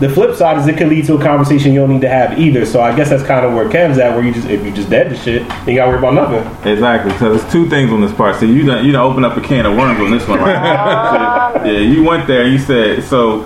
[0.00, 2.38] the flip side is it could lead to a conversation you don't need to have
[2.38, 2.66] either.
[2.66, 4.90] So I guess that's kind of where Kev's at, where you just if you just
[4.90, 6.70] dead to shit, you got to worry about nothing.
[6.70, 7.16] Exactly.
[7.18, 8.36] So there's two things on this part.
[8.36, 11.62] So you done you done open up a can of worms on this one, right?
[11.64, 12.46] Yeah, you went there.
[12.46, 13.44] You said so.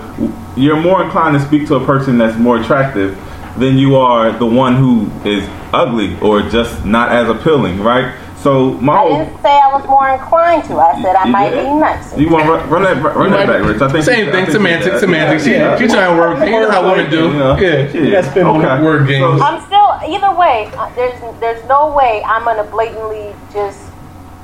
[0.57, 3.17] You're more inclined to speak to a person that's more attractive
[3.57, 8.13] than you are the one who is ugly or just not as appealing, right?
[8.41, 10.79] So my I didn't say I was more inclined to.
[10.79, 11.65] I said I might did?
[11.65, 12.19] be nicer.
[12.21, 13.81] You want to run, run that run that back, Rich?
[13.81, 15.43] I think Same I thing, think semantics, she- semantics.
[15.43, 15.77] She, yeah.
[15.77, 16.39] she trying to work.
[16.47, 17.31] You know how women do.
[17.31, 17.37] You?
[17.37, 17.59] Yeah.
[17.59, 18.11] Yeah.
[18.21, 18.83] gotta spin on Okay.
[18.83, 19.39] word games.
[19.39, 20.71] So- I'm still either way.
[20.77, 23.91] uh, There's there's no way I'm gonna blatantly just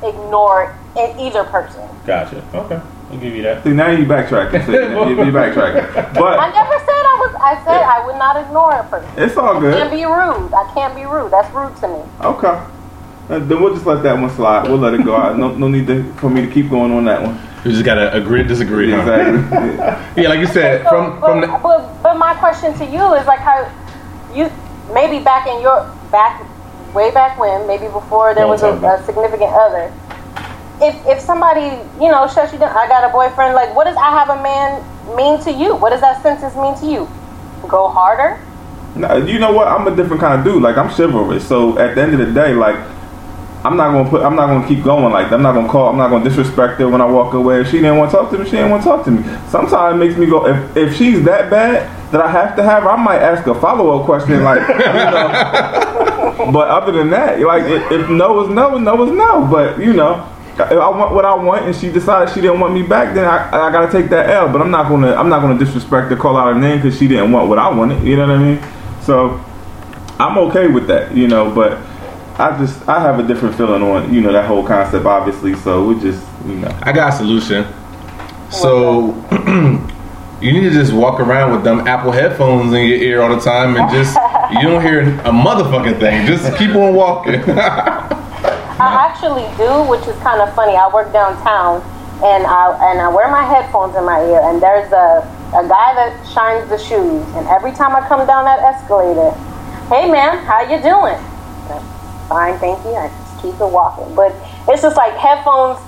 [0.03, 1.87] ignore in either person.
[2.05, 2.43] Gotcha.
[2.53, 2.79] Okay,
[3.11, 3.63] I'll give you that.
[3.63, 4.65] See, now you backtracking.
[4.65, 6.13] See, you, you backtracking.
[6.13, 7.35] But I never said I was.
[7.39, 9.09] I said I would not ignore a person.
[9.15, 9.73] it's all good.
[9.73, 10.53] I can't be rude.
[10.53, 11.31] I can't be rude.
[11.31, 12.03] That's rude to me.
[12.21, 12.59] Okay.
[13.29, 14.67] Uh, then we'll just let that one slide.
[14.67, 15.15] We'll let it go.
[15.15, 17.39] I, no, no need to, for me to keep going on that one.
[17.63, 18.91] We just gotta agree, and disagree.
[18.91, 18.99] Huh?
[18.99, 20.01] Exactly.
[20.23, 23.13] Yeah, like you said, So, from but, from the, but, but my question to you
[23.15, 23.69] is like how
[24.33, 24.49] you
[24.93, 26.45] maybe back in your back
[26.93, 29.91] way back when maybe before there Long was a, a significant other.
[30.81, 33.55] If if somebody you know shuts you down, I got a boyfriend.
[33.55, 34.79] Like, what does I have a man
[35.17, 35.75] mean to you?
[35.75, 37.09] What does that sentence mean to you?
[37.67, 38.39] go harder?
[38.95, 39.67] No, you know what?
[39.67, 40.61] I'm a different kind of dude.
[40.63, 41.47] Like I'm chivalrous.
[41.47, 42.75] So at the end of the day, like
[43.65, 44.21] I'm not gonna put.
[44.21, 45.37] I'm not gonna keep going like that.
[45.37, 45.89] I'm not gonna call.
[45.89, 47.61] I'm not gonna disrespect her when I walk away.
[47.61, 49.23] If she didn't want to talk to me, she didn't want to talk to me.
[49.49, 50.45] Sometimes it makes me go.
[50.45, 53.55] If if she's that bad that I have to have her, I might ask a
[53.59, 54.59] follow up question like.
[54.67, 56.51] You know.
[56.53, 59.47] but other than that, like if, if no is no, no is no.
[59.49, 60.31] But you know.
[60.57, 63.25] If I want what I want, and she decided she didn't want me back, then
[63.25, 64.49] I, I gotta take that L.
[64.49, 67.09] But I'm not gonna I'm not gonna disrespect her, call out her name because she
[67.09, 68.01] didn't want what I wanted.
[68.07, 68.63] You know what I mean?
[69.01, 69.43] So
[70.17, 71.53] I'm okay with that, you know.
[71.53, 71.81] But
[72.37, 75.55] I just I have a different feeling on you know that whole concept, obviously.
[75.55, 76.79] So we just you know.
[76.81, 77.65] I got a solution.
[78.51, 79.13] So
[80.41, 83.41] you need to just walk around with them Apple headphones in your ear all the
[83.41, 84.17] time, and just
[84.51, 86.27] you don't hear a motherfucking thing.
[86.27, 87.41] Just keep on walking.
[88.77, 90.75] I actually do, which is kind of funny.
[90.75, 91.81] I work downtown,
[92.21, 95.23] and I and I wear my headphones in my ear, and there's a
[95.55, 99.31] a guy that shines the shoes, and every time I come down that escalator,
[99.87, 101.15] hey man, how you doing?
[102.27, 102.95] Fine, thank you.
[102.95, 104.35] I just keep it walking, but
[104.67, 105.79] it's just like headphones.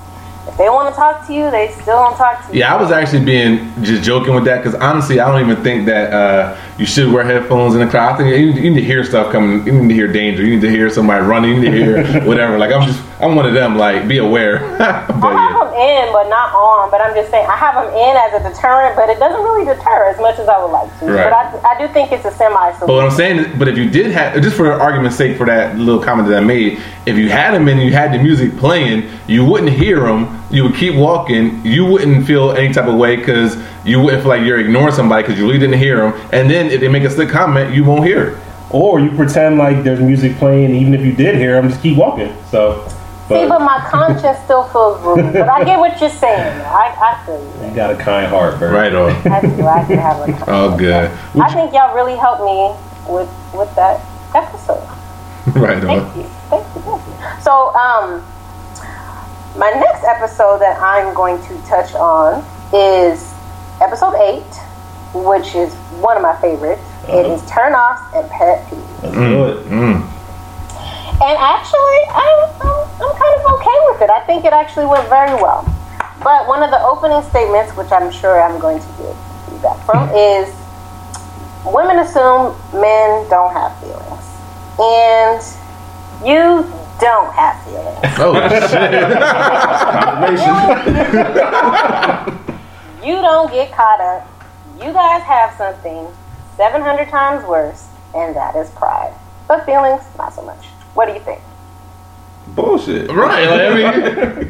[0.47, 2.59] If they want to talk to you, they still don't talk to you.
[2.61, 5.85] Yeah, I was actually being just joking with that because honestly, I don't even think
[5.87, 8.13] that uh, you should wear headphones in the crowd.
[8.13, 9.67] I think you need, you need to hear stuff coming.
[9.67, 10.43] You need to hear danger.
[10.43, 11.55] You need to hear somebody running.
[11.55, 12.57] You need to hear whatever.
[12.57, 13.77] Like I'm just, I'm one of them.
[13.77, 14.59] Like be aware.
[14.77, 15.56] but yeah.
[15.77, 16.89] Them in, but not on.
[16.89, 19.65] But I'm just saying, I have them in as a deterrent, but it doesn't really
[19.65, 21.05] deter as much as I would like to.
[21.05, 21.23] Right.
[21.23, 23.77] But I, I do think it's a semi But what I'm saying, is, but if
[23.77, 27.17] you did have, just for argument's sake, for that little comment that I made, if
[27.17, 30.43] you had them in and you had the music playing, you wouldn't hear them.
[30.49, 31.65] You would keep walking.
[31.65, 35.23] You wouldn't feel any type of way because you wouldn't feel like you're ignoring somebody
[35.23, 36.29] because you really didn't hear them.
[36.31, 38.43] And then if they make a slick comment, you won't hear it.
[38.69, 41.97] Or you pretend like there's music playing, even if you did hear them, just keep
[41.97, 42.35] walking.
[42.49, 42.85] So,
[43.27, 45.33] See, but my conscience still feels rude.
[45.33, 46.61] But I get what you're saying.
[46.61, 47.69] I, I feel you.
[47.69, 48.71] you got a kind heart, bro.
[48.71, 49.11] Right on.
[49.27, 49.67] I do.
[49.67, 50.43] I do have a conscience.
[50.47, 51.11] Oh, good.
[51.35, 52.73] I think y'all really helped me
[53.11, 53.99] with with that
[54.35, 54.87] episode.
[55.55, 56.17] Right Thank on.
[56.17, 56.23] you.
[56.49, 56.81] Thank you.
[56.81, 57.41] Thank you.
[57.41, 58.21] So, um,
[59.57, 63.33] my next episode that I'm going to touch on is
[63.79, 64.43] episode eight,
[65.13, 66.81] which is one of my favorites.
[67.07, 69.03] It is turn offs and pet peeves.
[69.03, 69.65] Let's do it.
[69.67, 70.16] Mm.
[71.17, 74.09] And actually, I'm, I'm, I'm kind of okay with it.
[74.09, 75.65] I think it actually went very well.
[76.23, 79.15] But one of the opening statements, which I'm sure I'm going to get
[79.49, 80.45] feedback from, mm-hmm.
[80.45, 80.53] is
[81.65, 84.25] women assume men don't have feelings.
[84.77, 85.41] And
[86.21, 86.69] you
[87.01, 87.97] don't have feelings.
[88.19, 88.93] Oh shit.
[93.07, 94.27] You don't get caught up.
[94.77, 96.07] You guys have something
[96.57, 99.13] 700 times worse, and that is pride.
[99.47, 100.65] But feelings, not so much.
[100.97, 101.39] What do you think?
[102.55, 103.11] Bullshit.
[103.11, 103.45] Right.
[103.45, 103.71] Like, I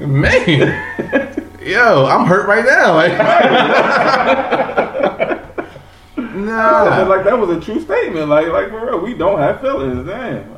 [0.06, 0.22] mean,
[1.42, 1.44] man.
[1.62, 2.94] Yo, I'm hurt right now.
[2.94, 3.12] Like,
[6.18, 7.04] nah.
[7.04, 8.30] like that was a true statement.
[8.30, 10.08] Like, like for real, we don't have feelings.
[10.08, 10.56] Damn.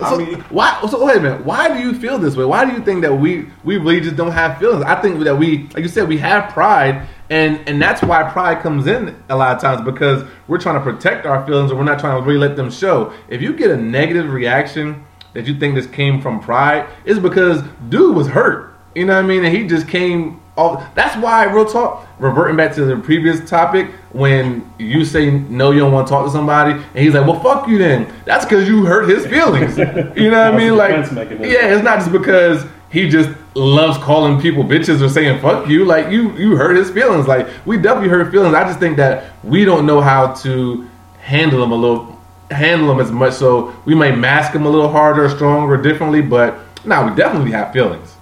[0.00, 0.80] I mean, why?
[0.88, 1.44] So wait a minute.
[1.44, 2.44] Why do you feel this way?
[2.44, 4.84] Why do you think that we we really just don't have feelings?
[4.84, 8.62] I think that we, like you said, we have pride, and and that's why pride
[8.62, 11.84] comes in a lot of times because we're trying to protect our feelings, and we're
[11.84, 13.12] not trying to really let them show.
[13.28, 17.62] If you get a negative reaction that you think this came from pride, is because
[17.88, 18.74] dude was hurt.
[18.94, 19.44] You know what I mean?
[19.44, 20.94] And he just came off.
[20.94, 22.06] That's why real talk.
[22.18, 26.26] Reverting back to the previous topic, when you say no, you don't want to talk
[26.26, 29.76] to somebody, and he's like, "Well, fuck you then." That's because you hurt his feelings.
[30.16, 30.76] You know what I mean?
[30.76, 31.50] Like, mechanism.
[31.50, 35.84] yeah, it's not just because he just loves calling people bitches or saying "fuck you."
[35.86, 37.26] Like, you you hurt his feelings.
[37.26, 38.54] Like, we definitely hurt feelings.
[38.54, 40.86] I just think that we don't know how to
[41.20, 42.20] handle them a little,
[42.52, 43.34] handle them as much.
[43.34, 46.22] So we may mask them a little harder, stronger, differently.
[46.22, 48.16] But no, we definitely have feelings.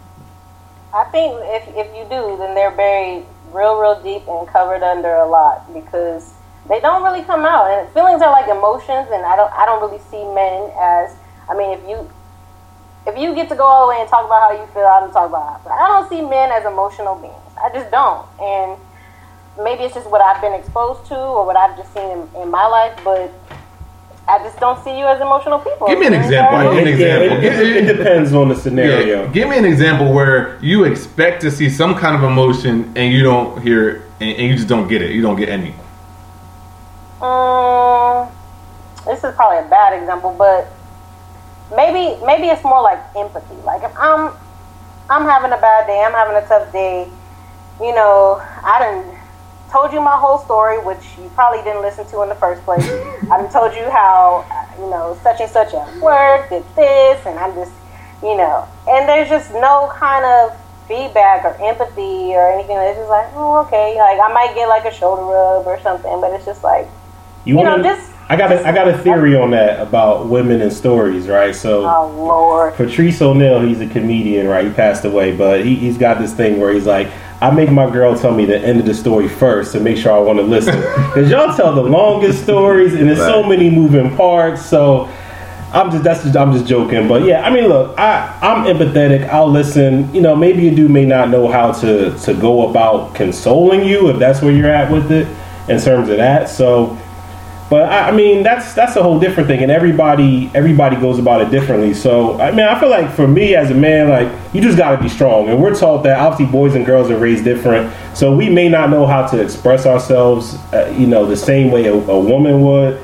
[0.93, 5.13] I think if, if you do, then they're buried real, real deep and covered under
[5.15, 6.35] a lot because
[6.69, 7.71] they don't really come out.
[7.71, 11.15] And feelings are like emotions, and I don't I don't really see men as
[11.49, 12.11] I mean if you
[13.07, 15.11] if you get to go all the way and talk about how you feel, I'm
[15.11, 17.35] talk about how I don't see men as emotional beings.
[17.63, 18.27] I just don't.
[18.41, 18.79] And
[19.63, 22.51] maybe it's just what I've been exposed to or what I've just seen in, in
[22.51, 23.33] my life, but
[24.31, 25.87] I just don't see you as emotional people.
[25.89, 26.61] Give me an example.
[26.63, 27.39] Give me an example.
[27.39, 29.25] it, it- it depends on the scenario.
[29.25, 33.13] Yeah, give me an example where you expect to see some kind of emotion and
[33.13, 35.11] you don't hear it and, and you just don't get it.
[35.11, 35.75] You don't get any.
[37.21, 38.29] Um,
[39.07, 40.73] this is probably a bad example, but
[41.75, 43.57] maybe maybe it's more like empathy.
[43.65, 44.33] Like if I'm
[45.11, 47.09] I'm having a bad day, I'm having a tough day.
[47.81, 49.20] You know, I done
[49.71, 52.85] told you my whole story, which you probably didn't listen to in the first place.
[53.31, 54.45] I done told you how
[54.79, 57.73] you know such and such at work did this, and I'm just
[58.23, 60.57] you know, and there's just no kind of
[60.87, 62.77] feedback or empathy or anything.
[62.77, 63.97] It's just like, oh, okay.
[63.97, 66.87] Like I might get like a shoulder rub or something, but it's just like
[67.45, 70.63] You, You know, just- I got a, I got a theory on that about women
[70.63, 71.53] and stories, right?
[71.53, 72.75] So Oh Lord.
[72.75, 74.65] Patrice O'Neal, he's a comedian, right?
[74.65, 77.91] He passed away, but he, he's got this thing where he's like, I make my
[77.91, 80.45] girl tell me the end of the story first to make sure I want to
[80.45, 80.77] listen.
[81.11, 84.65] Because y'all tell the longest stories, and there's so many moving parts.
[84.65, 85.07] So
[85.73, 89.29] I'm just that's just, I'm just joking, but yeah, I mean, look, I I'm empathetic.
[89.29, 90.15] I'll listen.
[90.15, 94.09] You know, maybe a dude may not know how to to go about consoling you
[94.09, 95.27] if that's where you're at with it
[95.69, 96.49] in terms of that.
[96.49, 96.97] So.
[97.71, 101.41] But I, I mean, that's that's a whole different thing, and everybody everybody goes about
[101.41, 101.95] it differently.
[101.95, 104.97] So I mean, I feel like for me as a man, like you just got
[104.97, 108.35] to be strong, and we're taught that obviously boys and girls are raised different, so
[108.35, 111.95] we may not know how to express ourselves, uh, you know, the same way a,
[111.95, 113.01] a woman would.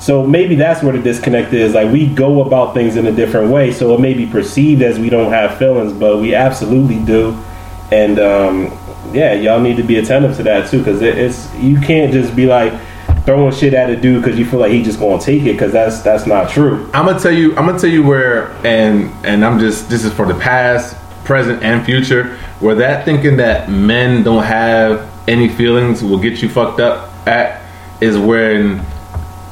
[0.00, 1.74] So maybe that's where the disconnect is.
[1.74, 4.98] Like we go about things in a different way, so it may be perceived as
[4.98, 7.38] we don't have feelings, but we absolutely do.
[7.92, 8.78] And um,
[9.12, 12.34] yeah, y'all need to be attentive to that too, because it, it's you can't just
[12.34, 12.72] be like
[13.26, 15.72] throwing shit at a dude because you feel like he just gonna take it, because
[15.72, 16.88] that's that's not true.
[16.94, 17.50] I'm gonna tell you.
[17.56, 19.90] I'm gonna tell you where, and and I'm just.
[19.90, 22.38] This is for the past, present, and future.
[22.60, 27.62] Where that thinking that men don't have any feelings will get you fucked up at
[28.00, 28.84] is when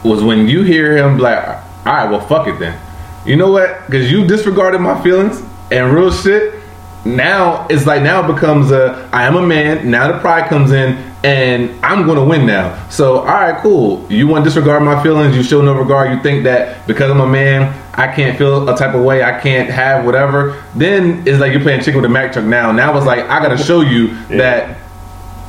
[0.04, 2.78] was when you hear him like, all right, well, fuck it then.
[3.26, 3.87] You know what?
[3.87, 6.62] Because you disregarded my feelings and real shit.
[7.05, 9.90] Now it's like now it becomes a I am a man.
[9.90, 12.88] Now the pride comes in, and I'm going to win now.
[12.88, 14.07] So all right, cool.
[14.11, 15.37] You want to disregard my feelings?
[15.37, 16.12] You show no regard.
[16.12, 19.23] You think that because I'm a man, I can't feel a type of way.
[19.23, 20.62] I can't have whatever.
[20.75, 22.47] Then it's like you're playing chicken with a Mack truck.
[22.47, 24.79] Now, now it's like I got to show you that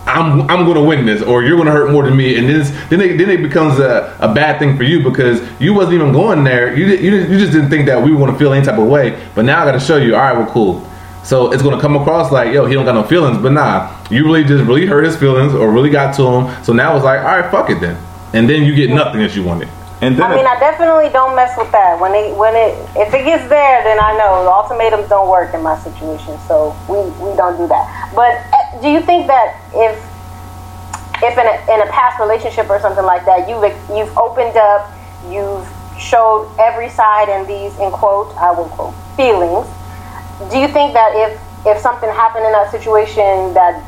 [0.08, 2.70] I'm I'm gonna win this, or you're gonna hurt more than me, and then it's,
[2.90, 6.12] then it, then it becomes a, a bad thing for you because you wasn't even
[6.12, 6.78] going there.
[6.78, 9.20] You you, you just didn't think that we want to feel any type of way,
[9.34, 10.16] but now I gotta show you.
[10.16, 10.88] All right, well, cool.
[11.26, 14.24] So it's gonna come across like yo, he don't got no feelings, but nah, you
[14.26, 16.64] really just really hurt his feelings or really got to him.
[16.64, 17.98] So now it's like all right, fuck it then,
[18.34, 19.70] and then you get nothing that you wanted.
[20.02, 22.00] And then I mean, I definitely don't mess with that.
[22.00, 25.64] When it when it if it gets there, then I know ultimatums don't work in
[25.64, 26.38] my situation.
[26.48, 28.12] So we, we don't do that.
[28.14, 29.98] But uh, do you think that if
[31.24, 34.92] if in a, in a past relationship or something like that, you've you've opened up,
[35.28, 35.66] you've
[35.98, 39.66] showed every side in these in quote I will quote feelings.
[40.52, 43.84] Do you think that if if something happened in that situation that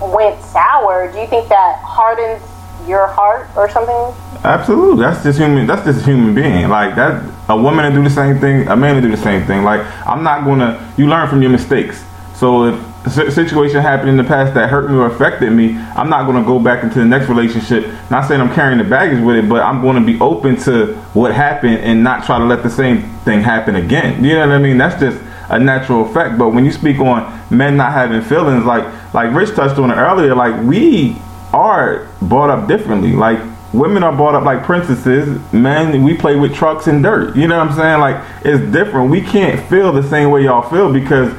[0.00, 2.42] went sour, do you think that hardens
[2.88, 4.14] your heart or something?
[4.44, 5.66] Absolutely, that's just human.
[5.66, 6.68] That's just human being.
[6.68, 9.46] Like that, a woman to do the same thing, a man to do the same
[9.46, 9.64] thing.
[9.64, 10.92] Like I'm not gonna.
[10.96, 12.02] You learn from your mistakes.
[12.34, 16.10] So if a situation happened in the past that hurt me or affected me, I'm
[16.10, 17.90] not gonna go back into the next relationship.
[18.10, 21.34] Not saying I'm carrying the baggage with it, but I'm gonna be open to what
[21.34, 24.24] happened and not try to let the same thing happen again.
[24.24, 24.76] You know what I mean?
[24.76, 26.38] That's just a natural effect.
[26.38, 29.94] But when you speak on men not having feelings, like like Rich touched on it
[29.94, 31.16] earlier, like we
[31.52, 33.12] are brought up differently.
[33.12, 33.38] Like
[33.72, 35.40] women are brought up like princesses.
[35.52, 37.36] Men, we play with trucks and dirt.
[37.36, 38.00] You know what I'm saying?
[38.00, 39.10] Like it's different.
[39.10, 41.32] We can't feel the same way y'all feel because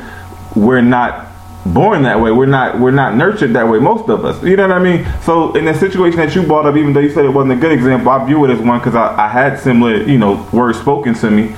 [0.56, 1.28] we're not
[1.74, 2.32] born that way.
[2.32, 3.80] We're not we're not nurtured that way.
[3.80, 4.42] Most of us.
[4.44, 5.06] You know what I mean?
[5.22, 7.56] So in the situation that you brought up, even though you said it wasn't a
[7.58, 10.80] good example, I view it as one because I, I had similar you know words
[10.80, 11.56] spoken to me.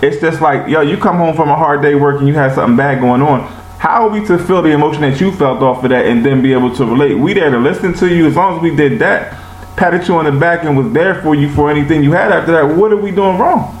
[0.00, 2.76] It's just like yo, you come home from a hard day working, you had something
[2.76, 3.40] bad going on.
[3.78, 6.42] How are we to feel the emotion that you felt off of that and then
[6.42, 7.14] be able to relate?
[7.14, 8.26] We there to listen to you.
[8.26, 9.38] As long as we did that,
[9.76, 12.52] patted you on the back and was there for you for anything you had after
[12.52, 13.74] that, what are we doing wrong?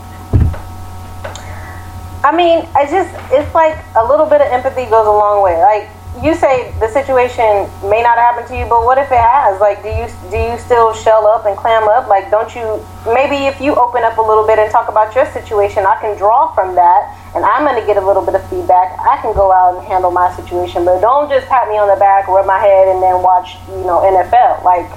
[2.22, 5.56] I mean, I just it's like a little bit of empathy goes a long way.
[5.60, 5.88] Like
[6.22, 9.60] you say the situation may not happen to you, but what if it has?
[9.60, 12.08] Like do you do you still shell up and clam up?
[12.08, 15.26] Like don't you maybe if you open up a little bit and talk about your
[15.32, 18.42] situation, I can draw from that and I'm going to get a little bit of
[18.48, 18.98] feedback.
[19.00, 22.00] I can go out and handle my situation, but don't just pat me on the
[22.00, 24.64] back, rub my head and then watch, you know, NFL.
[24.64, 24.88] Like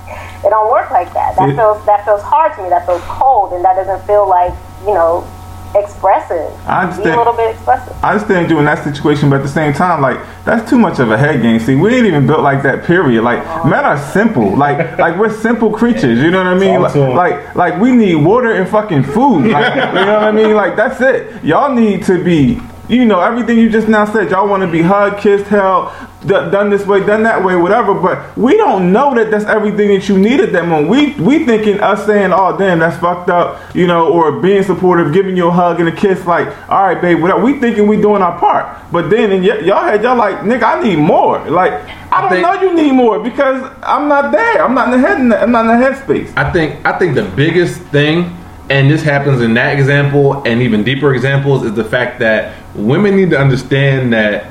[0.43, 1.35] it don't work like that.
[1.35, 2.69] That feels that feels hard to me.
[2.69, 4.53] That feels cold and that doesn't feel like,
[4.87, 5.27] you know,
[5.75, 6.51] expressive.
[6.67, 7.95] I Be a little bit expressive.
[8.03, 10.99] I understand you in that situation, but at the same time, like that's too much
[10.99, 11.59] of a head game.
[11.59, 12.83] See, we ain't even built like that.
[12.85, 13.23] Period.
[13.23, 14.55] Like men are simple.
[14.55, 16.19] Like like we're simple creatures.
[16.19, 16.81] You know what I mean?
[16.81, 19.47] Like like, like we need water and fucking food.
[19.51, 20.55] Like, you know what I mean?
[20.55, 21.43] Like that's it.
[21.43, 22.59] Y'all need to be.
[22.89, 24.31] You know everything you just now said.
[24.31, 27.93] Y'all want to be hugged, kissed, held, d- done this way, done that way, whatever.
[27.93, 30.89] But we don't know that that's everything that you need at that moment.
[30.89, 35.13] We we thinking us saying, "Oh damn, that's fucked up," you know, or being supportive,
[35.13, 37.41] giving you a hug and a kiss, like, "All right, babe," whatever.
[37.43, 40.63] We thinking we doing our part, but then in y- y'all had y'all like, "Nigga,
[40.63, 41.73] I need more." Like,
[42.11, 44.63] I don't think- know you need more because I'm not there.
[44.63, 45.17] I'm not in the head.
[45.41, 46.29] I'm not in the headspace.
[46.37, 48.37] I think I think the biggest thing,
[48.69, 53.15] and this happens in that example and even deeper examples, is the fact that women
[53.15, 54.45] need to understand that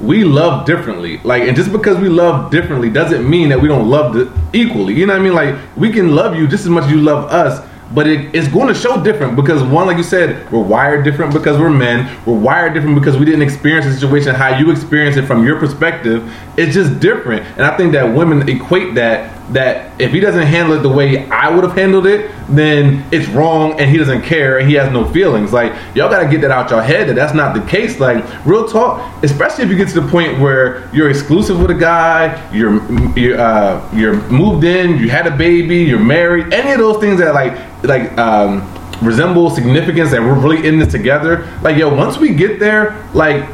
[0.00, 1.18] we love differently.
[1.18, 4.94] Like, and just because we love differently doesn't mean that we don't love the, equally.
[4.94, 5.34] You know what I mean?
[5.34, 8.48] Like, we can love you just as much as you love us, but it, it's
[8.48, 12.16] going to show different because one, like you said, we're wired different because we're men.
[12.26, 15.58] We're wired different because we didn't experience the situation how you experience it from your
[15.58, 16.30] perspective.
[16.56, 20.76] It's just different, and I think that women equate that that if he doesn't handle
[20.76, 24.58] it the way I would have handled it, then it's wrong and he doesn't care
[24.58, 25.52] and he has no feelings.
[25.52, 27.98] Like y'all gotta get that out your head that that's not the case.
[27.98, 31.74] Like real talk, especially if you get to the point where you're exclusive with a
[31.74, 32.82] guy, you're
[33.18, 37.18] you're uh, you're moved in, you had a baby, you're married, any of those things
[37.18, 38.70] that like like um,
[39.02, 41.48] resemble significance and we're really in this together.
[41.62, 43.48] Like yo, once we get there, like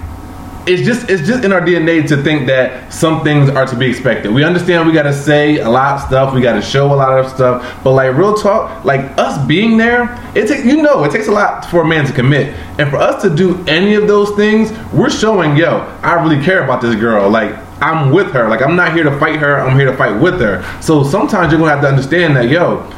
[0.67, 3.87] it's just it's just in our DNA to think that some things are to be
[3.87, 4.33] expected.
[4.33, 6.97] We understand we got to say a lot of stuff, we got to show a
[6.97, 11.05] lot of stuff, but like real talk, like us being there, it takes you know
[11.05, 13.95] it takes a lot for a man to commit, and for us to do any
[13.95, 17.29] of those things, we're showing yo, I really care about this girl.
[17.29, 18.49] Like I'm with her.
[18.49, 19.59] Like I'm not here to fight her.
[19.59, 20.65] I'm here to fight with her.
[20.81, 22.91] So sometimes you're gonna have to understand that yo,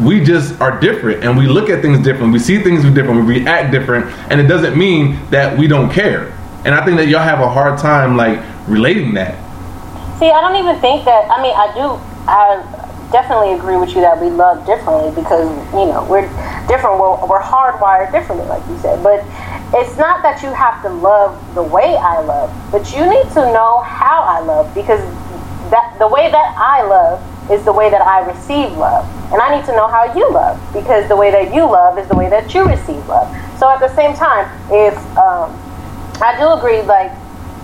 [0.00, 2.32] we just are different and we look at things different.
[2.32, 3.24] We see things different.
[3.24, 6.33] We react different, and it doesn't mean that we don't care.
[6.64, 9.36] And I think that y'all have a hard time like relating that.
[10.18, 11.30] See, I don't even think that.
[11.30, 12.00] I mean, I do.
[12.26, 15.46] I definitely agree with you that we love differently because
[15.76, 16.24] you know we're
[16.66, 16.98] different.
[16.98, 19.02] We're, we're hardwired differently, like you said.
[19.02, 19.20] But
[19.76, 23.42] it's not that you have to love the way I love, but you need to
[23.52, 25.00] know how I love because
[25.70, 29.58] that the way that I love is the way that I receive love, and I
[29.58, 32.30] need to know how you love because the way that you love is the way
[32.30, 33.28] that you receive love.
[33.58, 35.52] So at the same time, if um,
[36.22, 37.10] I do agree, like,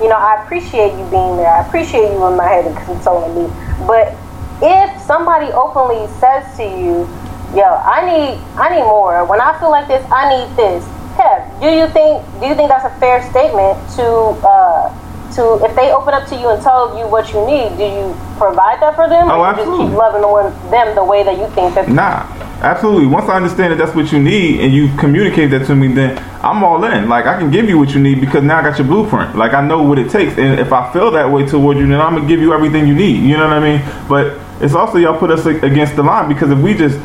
[0.01, 1.49] you know, I appreciate you being there.
[1.49, 3.53] I appreciate you in my head and consoling me.
[3.87, 4.17] But
[4.63, 7.09] if somebody openly says to you,
[7.55, 9.25] yo, I need I need more.
[9.25, 10.85] When I feel like this, I need this.
[11.17, 14.05] Kev, do you think do you think that's a fair statement to
[14.47, 14.89] uh,
[15.37, 18.17] to if they open up to you and tell you what you need, do you
[18.37, 19.31] provide that for them?
[19.31, 19.87] Oh, or you just absolutely.
[19.87, 22.27] keep loving the one them the way that you think that Nah,
[22.63, 23.07] absolutely.
[23.07, 26.19] Once I understand that that's what you need and you communicate that to me, then
[26.43, 27.09] I'm all in.
[27.09, 29.37] Like I can give you what you need because now I got your blueprint.
[29.37, 32.01] Like I know what it takes, and if I feel that way toward you, then
[32.01, 33.23] I'm gonna give you everything you need.
[33.23, 34.07] You know what I mean?
[34.09, 36.99] But it's also y'all put us against the line because if we just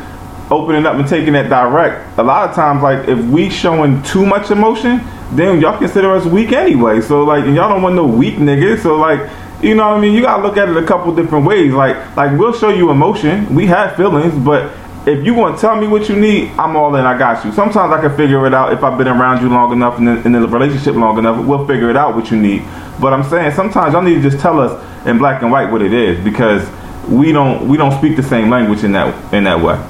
[0.50, 4.24] opening up and taking that direct, a lot of times like if we showing too
[4.24, 5.00] much emotion,
[5.32, 7.00] then y'all consider us weak anyway.
[7.00, 8.82] So like, y'all don't want no weak niggas.
[8.82, 9.28] So like.
[9.62, 10.12] You know what I mean?
[10.12, 11.72] You gotta look at it a couple different ways.
[11.72, 13.54] Like, like we'll show you emotion.
[13.54, 14.70] We have feelings, but
[15.06, 17.06] if you want to tell me what you need, I'm all in.
[17.06, 17.52] I got you.
[17.52, 20.32] Sometimes I can figure it out if I've been around you long enough and in
[20.32, 21.42] the relationship long enough.
[21.46, 22.64] We'll figure it out what you need.
[23.00, 25.80] But I'm saying sometimes y'all need to just tell us in black and white what
[25.80, 26.68] it is because
[27.08, 29.80] we don't we don't speak the same language in that in that way.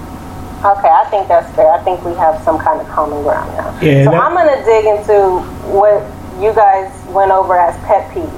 [0.64, 1.70] Okay, I think that's fair.
[1.70, 3.78] I think we have some kind of common ground now.
[3.80, 5.40] Yeah, so that- I'm going to dig into
[5.70, 6.02] what
[6.42, 8.32] you guys went over as pet peeves.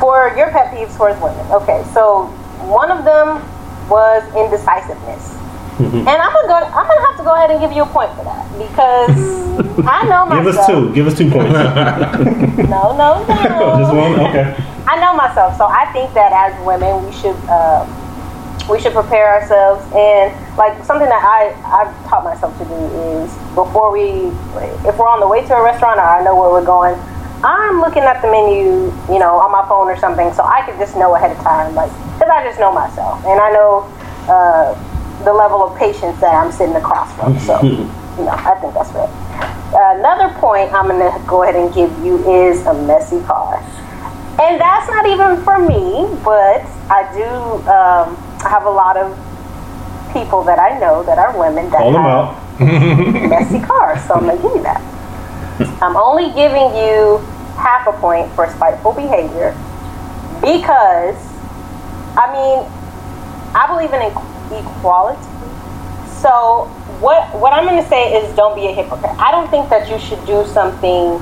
[0.00, 1.44] For your pet peeves towards women.
[1.52, 2.26] Okay, so
[2.66, 3.42] one of them
[3.88, 5.34] was indecisiveness.
[5.78, 6.54] and I'm gonna go.
[6.54, 9.10] I'm gonna have to go ahead and give you a point for that because
[9.86, 10.34] I know myself.
[10.34, 10.58] Give myself.
[10.58, 10.94] us two.
[10.94, 11.52] Give us two points.
[12.70, 13.26] No, no, no.
[13.78, 14.20] Just one.
[14.30, 14.54] Okay.
[14.86, 17.86] I know myself, so I think that as women, we should uh,
[18.68, 19.84] we should prepare ourselves.
[19.94, 24.32] And like something that I I've taught myself to do is before we,
[24.88, 26.98] if we're on the way to a restaurant or I know where we're going,
[27.44, 30.78] I'm looking at the menu, you know, on my phone or something, so I can
[30.78, 33.84] just know ahead of time, like because I just know myself and I know
[34.32, 34.72] uh,
[35.24, 37.38] the level of patience that I'm sitting across from.
[37.40, 37.60] So
[38.16, 39.10] you know, I think that's fair.
[39.76, 43.58] Another point I'm gonna go ahead and give you is a messy car.
[44.40, 47.28] And that's not even for me, but I do
[47.70, 49.16] um, have a lot of
[50.12, 52.60] people that I know that are women that Call them have out.
[53.28, 54.02] messy cars.
[54.04, 54.80] So I'm gonna give you that.
[55.82, 57.18] I'm only giving you
[57.56, 59.52] half a point for spiteful behavior
[60.40, 61.16] because,
[62.16, 62.66] I mean,
[63.54, 65.22] I believe in equ- equality.
[66.20, 66.66] So
[67.00, 69.12] what what I'm gonna say is don't be a hypocrite.
[69.18, 71.18] I don't think that you should do something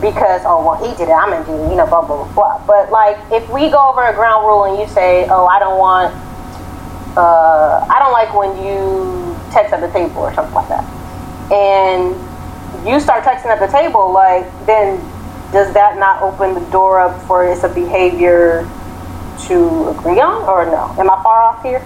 [0.00, 2.34] because oh well he did it I'm gonna do it, you know blah blah blah
[2.34, 2.66] blah.
[2.66, 5.78] But like if we go over a ground rule and you say oh I don't
[5.78, 6.14] want
[7.16, 10.84] uh, I don't like when you text at the table or something like that,
[11.52, 12.14] and
[12.86, 14.98] you start texting at the table like then
[15.52, 18.68] does that not open the door up for it's a behavior
[19.46, 20.94] to agree on or no?
[20.98, 21.80] Am I far off here?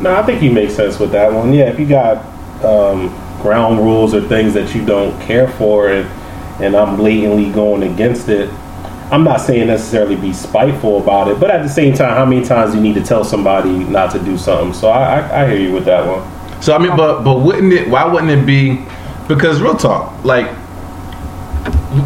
[0.00, 1.52] No, I think you make sense with that one.
[1.54, 2.18] Yeah, if you got
[2.62, 3.08] um,
[3.40, 6.06] ground rules or things that you don't care for, and
[6.60, 8.50] and I'm blatantly going against it,
[9.10, 12.44] I'm not saying necessarily be spiteful about it, but at the same time, how many
[12.44, 14.72] times you need to tell somebody not to do something?
[14.72, 16.62] So I, I, I hear you with that one.
[16.62, 17.88] So I mean, but but wouldn't it?
[17.88, 18.84] Why wouldn't it be?
[19.28, 20.46] Because real talk, like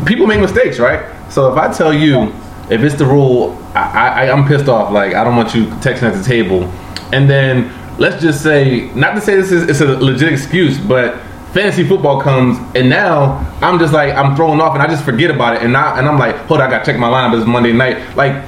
[0.05, 1.14] people make mistakes, right?
[1.30, 2.34] So if I tell you,
[2.70, 4.92] if it's the rule, I, I I'm pissed off.
[4.92, 6.64] Like I don't want you texting at the table,
[7.12, 11.18] and then let's just say, not to say this is it's a legit excuse, but
[11.53, 15.30] fantasy football comes and now I'm just like I'm thrown off and I just forget
[15.30, 17.36] about it and I and I'm like, hold on, I gotta check my lineup.
[17.36, 18.16] It's Monday night.
[18.16, 18.44] Like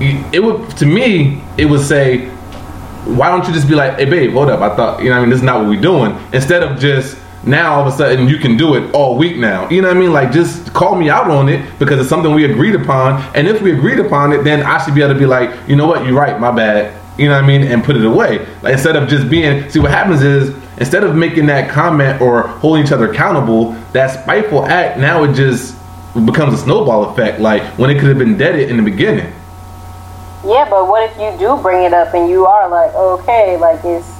[0.00, 2.28] it would to me, it would say,
[3.04, 5.20] why don't you just be like, hey babe, hold up, I thought you know I
[5.20, 6.18] mean this is not what we're doing.
[6.32, 9.68] Instead of just now all of a sudden you can do it all week now.
[9.68, 10.12] You know what I mean?
[10.12, 13.22] Like just call me out on it because it's something we agreed upon.
[13.36, 15.76] And if we agreed upon it, then I should be able to be like, you
[15.76, 17.00] know what, you're right, my bad.
[17.18, 17.62] You know what I mean?
[17.62, 18.38] And put it away.
[18.62, 22.42] Like instead of just being see what happens is instead of making that comment or
[22.48, 25.76] holding each other accountable, that spiteful act now it just
[26.24, 27.40] becomes a snowball effect.
[27.40, 29.32] Like when it could have been deaded in the beginning.
[30.44, 33.80] Yeah, but what if you do bring it up and you are like, okay, like
[33.84, 34.14] it's,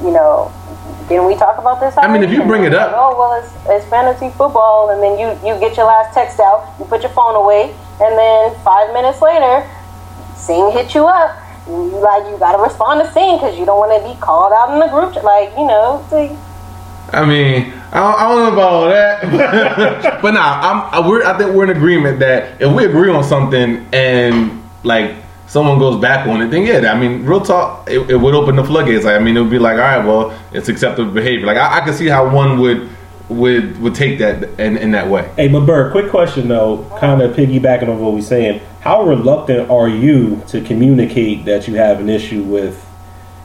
[0.00, 0.52] you know,
[1.08, 1.94] didn't we talk about this?
[1.98, 5.02] I mean, if you bring it like, up- oh well, it's it's fantasy football, and
[5.02, 8.54] then you you get your last text out, you put your phone away, and then
[8.64, 9.68] five minutes later,
[10.36, 11.36] Sing hit you up.
[11.66, 14.72] You like you gotta respond to Sing because you don't want to be called out
[14.72, 15.20] in the group.
[15.22, 16.30] Like you know, like,
[17.12, 21.38] I mean, I don't, I don't know about all that, but nah, I'm, I, I
[21.38, 26.26] think we're in agreement that if we agree on something and like someone goes back
[26.26, 29.04] on it, then yeah, I mean, real talk, it, it would open the floodgates.
[29.04, 31.46] Like, I mean, it would be like, all right, well, it's acceptable behavior.
[31.46, 32.90] Like, I, I can see how one would
[33.28, 35.30] would would take that in, in that way.
[35.36, 38.60] Hey, but Byrd, quick question though, kind of piggybacking on what we're saying.
[38.80, 42.84] How reluctant are you to communicate that you have an issue with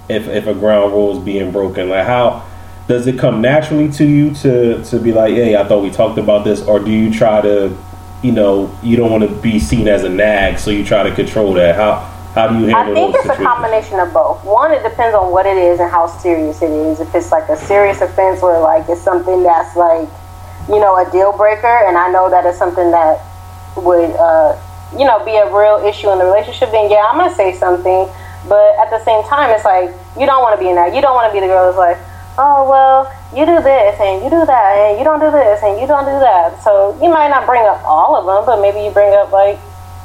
[0.07, 1.89] if if a ground rule is being broken?
[1.89, 2.45] Like, how
[2.87, 6.19] does it come naturally to you to to be like, hey, I thought we talked
[6.19, 7.75] about this, or do you try to,
[8.21, 11.15] you know, you don't want to be seen as a nag, so you try to
[11.15, 11.75] control that?
[11.75, 14.43] How how do you I think it's a combination of both.
[14.45, 16.99] One, it depends on what it is and how serious it is.
[17.01, 20.07] If it's like a serious offense where like it's something that's like,
[20.69, 23.19] you know, a deal breaker, and I know that it's something that
[23.75, 24.55] would, uh,
[24.97, 28.07] you know, be a real issue in the relationship, then yeah, I'm gonna say something.
[28.47, 30.95] But at the same time, it's like you don't want to be in that.
[30.95, 31.99] You don't want to be the girl that's like,
[32.37, 35.79] oh well, you do this and you do that and you don't do this and
[35.79, 36.63] you don't do that.
[36.63, 39.59] So you might not bring up all of them, but maybe you bring up like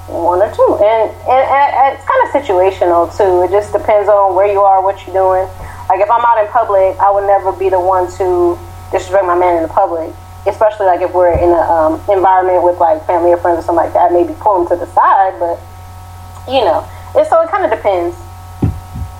[0.08, 0.78] one or two.
[0.80, 3.42] And, and, and it's kind of situational too.
[3.42, 5.46] It just depends on where you are, what you're doing.
[5.88, 8.58] Like if I'm out in public, I would never be the one to
[8.90, 10.14] disrespect my man in the public.
[10.46, 13.84] Especially like if we're in an um, environment with like family or friends or something
[13.84, 15.38] like that, maybe pull them to the side.
[15.40, 15.58] But
[16.46, 16.86] you know,
[17.16, 18.16] it, so it kind of depends.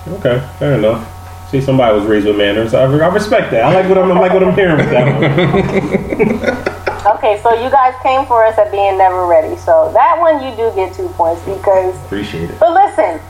[0.07, 1.03] Okay, fair enough.
[1.51, 2.73] See, somebody was raised with manners.
[2.73, 3.63] I, I respect that.
[3.63, 6.83] I like what I'm I like what I'm hearing with that one.
[7.15, 9.55] Okay, so you guys came for us at being never ready.
[9.55, 12.59] So that one you do get two points because Appreciate it.
[12.59, 13.23] But listen,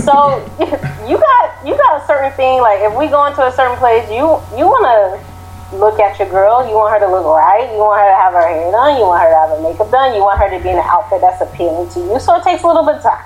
[0.00, 0.40] so
[1.04, 2.60] you got you got a certain thing.
[2.64, 6.28] Like if we go into a certain place, you you want to look at your
[6.30, 6.64] girl.
[6.64, 7.68] You want her to look right.
[7.68, 8.96] You want her to have her hair done.
[8.96, 10.16] You want her to have her makeup done.
[10.16, 12.16] You want her to be in an outfit that's appealing to you.
[12.16, 13.24] So it takes a little bit of time.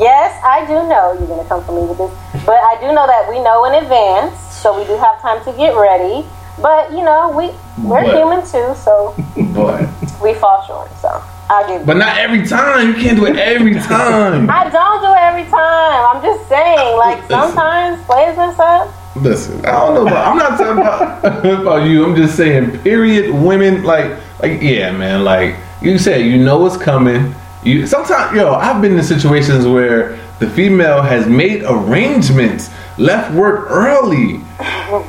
[0.00, 2.10] Yes, I do know you're gonna come for me with this,
[2.48, 5.52] but I do know that we know in advance, so we do have time to
[5.52, 6.24] get ready.
[6.60, 7.50] But you know, we
[7.82, 9.14] we're But- human too, so
[9.54, 9.88] But
[10.22, 10.90] we fall short.
[11.00, 11.84] So I'll give.
[11.86, 12.88] but not every time.
[12.88, 14.48] You can't do it every time.
[14.50, 16.16] I don't do it every time.
[16.16, 18.88] I'm just saying, like sometimes plays this up.
[19.16, 20.06] Listen, I don't know.
[20.06, 21.24] About, I'm not talking about,
[21.62, 22.04] about you.
[22.04, 23.32] I'm just saying, period.
[23.32, 24.10] Women, like,
[24.42, 25.22] like, yeah, man.
[25.22, 27.34] Like you said, you know what's coming.
[27.62, 33.70] You sometimes, yo, I've been in situations where the female has made arrangements, left work
[33.70, 34.40] early,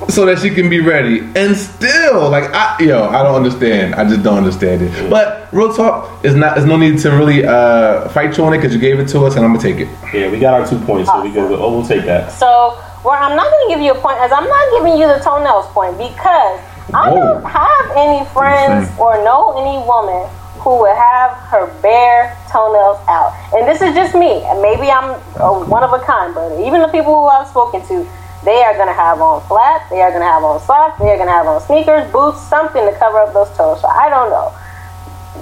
[0.09, 3.95] so that she can be ready, and still, like, I, yo, I don't understand.
[3.95, 5.09] I just don't understand it.
[5.09, 6.55] But real talk, is not.
[6.55, 9.25] There's no need to really uh, fight you on it because you gave it to
[9.25, 9.89] us, and I'm gonna take it.
[10.13, 11.55] Yeah, we got our two points, so we go.
[11.55, 12.31] Oh, we'll take that.
[12.31, 12.71] So,
[13.05, 15.21] where I'm not going to give you a point, as I'm not giving you the
[15.21, 16.57] toenails point because
[16.89, 17.37] I Whoa.
[17.37, 20.25] don't have any friends or know any woman
[20.57, 23.37] who would have her bare toenails out.
[23.53, 24.41] And this is just me.
[24.49, 27.85] And Maybe I'm uh, one of a kind, but even the people who I've spoken
[27.93, 28.01] to,
[28.45, 31.09] they are going to have on flats, they are going to have on socks, they
[31.09, 33.81] are going to have on sneakers, boots, something to cover up those toes.
[33.81, 34.53] So I don't know.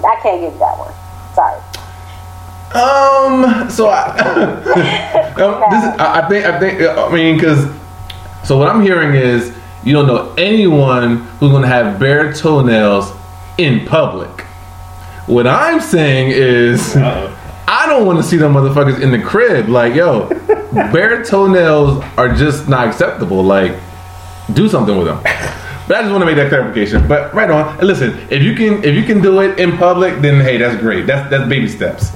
[0.07, 0.93] I can't give you that one.
[1.35, 1.61] Sorry.
[2.73, 3.69] Um.
[3.69, 7.71] So I, um, this is, I I think I think I mean because
[8.43, 13.13] so what I'm hearing is you don't know anyone who's gonna have bare toenails
[13.59, 14.41] in public.
[15.27, 17.32] What I'm saying is Uh-oh.
[17.67, 19.69] I don't want to see them motherfuckers in the crib.
[19.69, 20.27] Like yo,
[20.73, 23.43] bare toenails are just not acceptable.
[23.43, 23.77] Like
[24.53, 25.21] do something with them.
[25.87, 27.07] But I just want to make that clarification.
[27.07, 27.77] But right on.
[27.77, 30.79] And listen, if you can if you can do it in public, then hey, that's
[30.79, 31.05] great.
[31.05, 32.11] That's that's baby steps.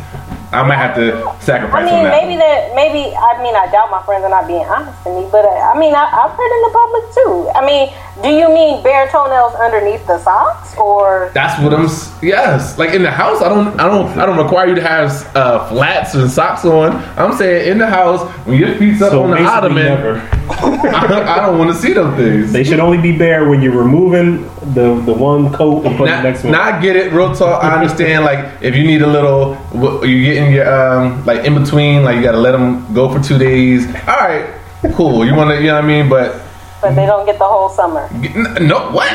[0.57, 1.45] I, I might have to sacrifice.
[1.45, 2.21] I sacrifice mean, on that.
[2.21, 2.75] maybe that.
[2.75, 5.49] Maybe I mean, I doubt my friends are not being honest to me, but uh,
[5.49, 7.49] I mean, I, I've heard in the public too.
[7.53, 7.93] I mean,
[8.23, 11.87] do you mean bare toenails underneath the socks, or That's what I'm.
[12.21, 15.11] Yes, like in the house, I don't, I don't, I don't require you to have
[15.35, 16.95] uh, flats and socks on.
[17.17, 20.17] I'm saying in the house when your feet's up So on the ottoman, never.
[20.49, 22.51] I, I don't want to see those things.
[22.51, 26.21] They should only be bare when you're removing the the one coat and put Now,
[26.21, 26.51] the next one.
[26.53, 27.63] now I get it, real talk.
[27.63, 28.25] I understand.
[28.25, 32.15] Like if you need a little, wh- you getting your um like in between, like
[32.17, 33.85] you got to let them go for two days.
[34.07, 34.45] All right,
[34.93, 35.25] cool.
[35.25, 36.09] You want to, you know what I mean?
[36.09, 36.41] But
[36.81, 38.07] but they don't get the whole summer?
[38.13, 39.09] n- no, what?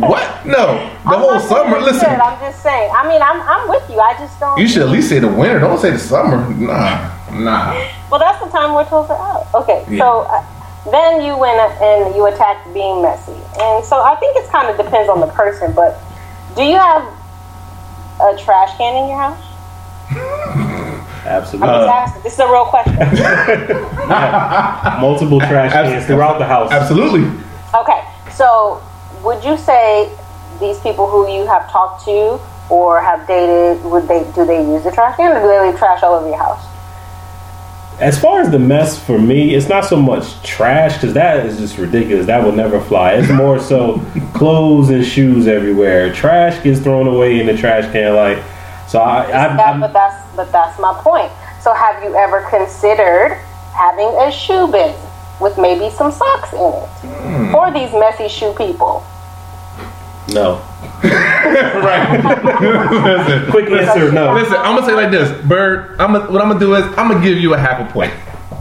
[0.00, 0.46] what?
[0.46, 1.80] No, the I'm whole summer.
[1.80, 2.90] Listen, should, I'm just saying.
[2.94, 3.98] I mean, I'm I'm with you.
[3.98, 4.58] I just don't.
[4.58, 5.58] you should at least say the winter.
[5.58, 6.48] Don't say the summer.
[6.54, 7.72] Nah, nah.
[8.10, 9.46] Well, that's the time we're toes are out.
[9.54, 9.98] Okay, Yeah.
[10.04, 10.44] so uh,
[10.90, 14.76] then you went and you attacked being messy, and so I think it kind of
[14.76, 15.72] depends on the person.
[15.72, 16.00] But
[16.56, 17.02] do you have
[18.20, 19.40] a trash can in your house?
[21.26, 21.68] Absolutely.
[21.68, 22.22] I'm just uh, asking.
[22.22, 22.96] This is a real question.
[25.00, 26.70] Multiple trash cans throughout the house.
[26.70, 27.24] Absolutely.
[27.74, 28.82] okay, so
[29.22, 30.12] would you say
[30.60, 32.38] these people who you have talked to
[32.70, 35.78] or have dated would they do they use the trash can or do they leave
[35.78, 36.64] trash all over your house?
[38.00, 41.58] As far as the mess for me, it's not so much trash because that is
[41.58, 42.26] just ridiculous.
[42.26, 43.12] That will never fly.
[43.12, 44.00] It's more so
[44.34, 46.12] clothes and shoes everywhere.
[46.12, 48.14] Trash gets thrown away in the trash can.
[48.16, 48.42] Like,
[48.88, 51.30] so I, I, That, I'm, but that's but that's my point.
[51.62, 53.38] So have you ever considered
[53.72, 54.94] having a shoe bin
[55.40, 57.52] with maybe some socks in it Hmm.
[57.52, 59.04] for these messy shoe people?
[60.32, 60.60] no.
[61.04, 62.20] Right.
[63.04, 64.32] listen, Quick answer, no.
[64.34, 64.54] listen.
[64.56, 66.00] I'm gonna say like this, Byrd.
[66.00, 68.12] I'm gonna, what I'm gonna do is I'm gonna give you a half a point.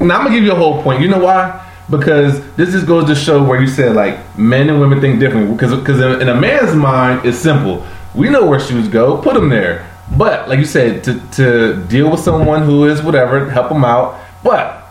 [0.02, 1.02] Now I'm gonna give you a whole point.
[1.02, 1.60] You know why?
[1.90, 5.54] Because this just goes to show where you said like men and women think differently.
[5.54, 7.86] Because because in, in a man's mind, it's simple.
[8.16, 9.18] We know where shoes go.
[9.22, 9.90] Put them there.
[10.18, 14.20] But like you said, to to deal with someone who is whatever, help them out.
[14.44, 14.84] But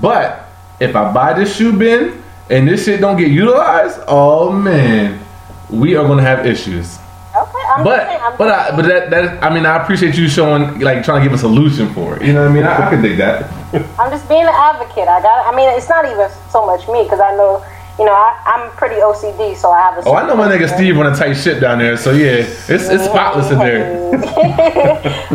[0.00, 0.48] but
[0.80, 5.23] if I buy this shoe bin and this shit don't get utilized, oh man,
[5.70, 6.98] we are gonna have issues.
[7.36, 8.20] Okay, I'm saying.
[8.20, 11.24] But but I, but that that I mean I appreciate you showing like trying to
[11.28, 12.22] give a solution for it.
[12.22, 12.64] You know what I mean?
[12.64, 13.50] I, I can dig that.
[13.98, 15.08] I'm just being an advocate.
[15.08, 15.52] I got.
[15.52, 17.64] I mean, it's not even so much me because I know,
[17.98, 20.08] you know, I, I'm pretty OCD, so I have a.
[20.08, 21.96] Oh, I know my nigga Steve running tight shit down there.
[21.96, 24.10] So yeah, it's it's spotless in there.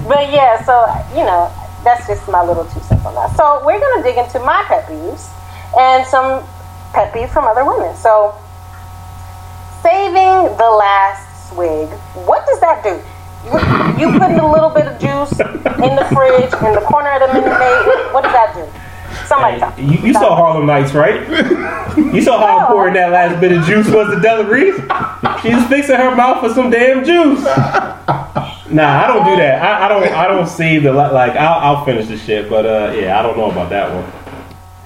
[0.07, 1.51] but yeah, so you know,
[1.84, 3.36] that's just my little two cents on that.
[3.36, 5.27] So we're gonna dig into my pet peeves
[5.77, 6.47] and some
[6.93, 7.93] pet peeves from other women.
[7.97, 8.34] So
[9.82, 11.89] saving the last swig,
[12.25, 12.95] what does that do?
[13.45, 17.21] You, you putting a little bit of juice in the fridge in the corner of
[17.21, 18.13] the Minute.
[18.13, 18.67] What does that do?
[19.27, 19.95] Somebody me.
[19.95, 21.27] You, you saw Harlem Nights, right?
[21.99, 24.75] You saw how important that last bit of juice was to Della Reese.
[25.41, 27.43] She was fixing her mouth for some damn juice.
[28.71, 29.61] Nah, I don't do that.
[29.61, 30.03] I, I don't.
[30.03, 31.34] I don't see the like.
[31.34, 34.03] I'll, I'll finish the shit, but uh, yeah, I don't know about that one.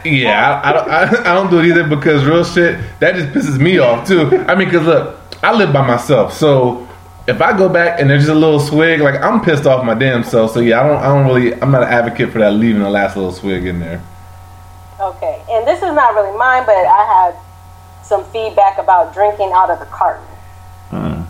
[0.05, 3.29] Yeah, I, I, don't, I, I don't do it either because real shit that just
[3.29, 4.43] pisses me off too.
[4.47, 6.87] I mean, cause look, I live by myself, so
[7.27, 9.93] if I go back and there's just a little swig, like I'm pissed off my
[9.93, 10.51] damn self.
[10.51, 12.89] So yeah, I don't, I don't really, I'm not an advocate for that leaving the
[12.89, 14.01] last little swig in there.
[14.99, 19.69] Okay, and this is not really mine, but I had some feedback about drinking out
[19.69, 20.25] of the carton.
[20.91, 21.27] Um,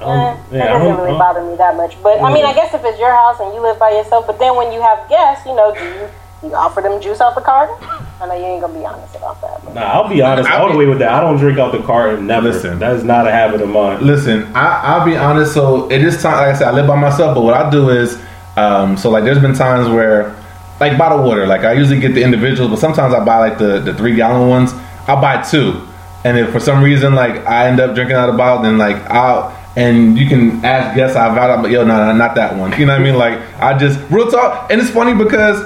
[0.00, 1.96] Eh, yeah, that doesn't don't- really bother me that much.
[2.02, 4.38] But I mean, I guess if it's your house and you live by yourself, but
[4.40, 6.08] then when you have guests, you know, do you,
[6.42, 7.76] you offer them juice out the carton?
[8.22, 9.64] I know you ain't gonna be honest about that.
[9.64, 9.74] But.
[9.74, 11.10] Nah, I'll be honest I'll all the way with that.
[11.10, 12.26] I don't drink out the carton.
[12.26, 12.52] Never.
[12.52, 12.78] Listen.
[12.78, 14.04] that is not a habit of mine.
[14.04, 15.54] Listen, I, I'll be honest.
[15.54, 16.34] So it is time.
[16.34, 17.34] Like I said, I live by myself.
[17.34, 18.22] But what I do is,
[18.56, 20.36] um, so like, there's been times where,
[20.78, 21.46] like bottled water.
[21.46, 24.48] Like I usually get the individuals, but sometimes I buy like the the three gallon
[24.48, 24.72] ones.
[25.08, 25.80] I'll buy two,
[26.24, 28.78] and if for some reason like I end up drinking out of the bottle, then
[28.78, 29.58] like I'll.
[29.74, 32.78] And you can ask guests I've had, I'm like, yo, no, no, not that one.
[32.78, 33.16] You know what I mean?
[33.16, 34.70] Like, I just, real talk.
[34.70, 35.64] And it's funny because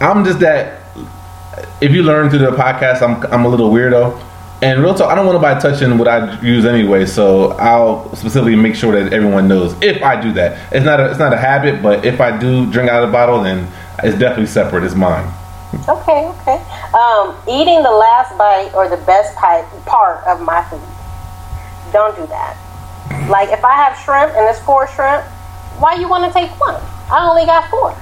[0.00, 0.82] I'm just that
[1.80, 4.22] if you learn through the podcast, I'm I'm a little weirdo.
[4.62, 8.56] And real talk, I don't want nobody touching what I use anyway, so I'll specifically
[8.56, 10.72] make sure that everyone knows if I do that.
[10.72, 13.12] It's not a, it's not a habit, but if I do drink out of the
[13.12, 13.70] bottle, then
[14.02, 14.82] it's definitely separate.
[14.84, 15.30] It's mine.
[15.86, 16.64] Okay, okay.
[16.94, 20.80] Um, eating the last bite or the best part of my food.
[21.92, 22.56] Don't do that.
[23.28, 25.22] Like if I have shrimp and it's four shrimp,
[25.78, 26.80] why you want to take one?
[27.10, 27.94] I only got four.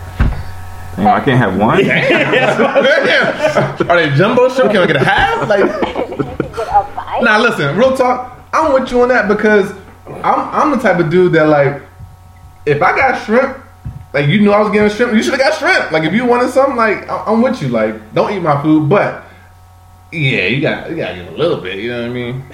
[0.96, 1.80] Damn, I can't have one.
[3.90, 4.72] Are they jumbo shrimp?
[4.72, 5.48] Can I get a half?
[5.48, 5.66] Like, you
[6.26, 7.20] can get a bite.
[7.22, 8.38] now listen, real talk.
[8.52, 9.72] I'm with you on that because
[10.22, 11.82] I'm I'm the type of dude that like,
[12.66, 13.58] if I got shrimp,
[14.12, 15.90] like you knew I was getting shrimp, you should have got shrimp.
[15.90, 17.68] Like if you wanted something, like I- I'm with you.
[17.68, 19.24] Like don't eat my food, but
[20.12, 21.78] yeah, you got you gotta give a little bit.
[21.80, 22.44] You know what I mean?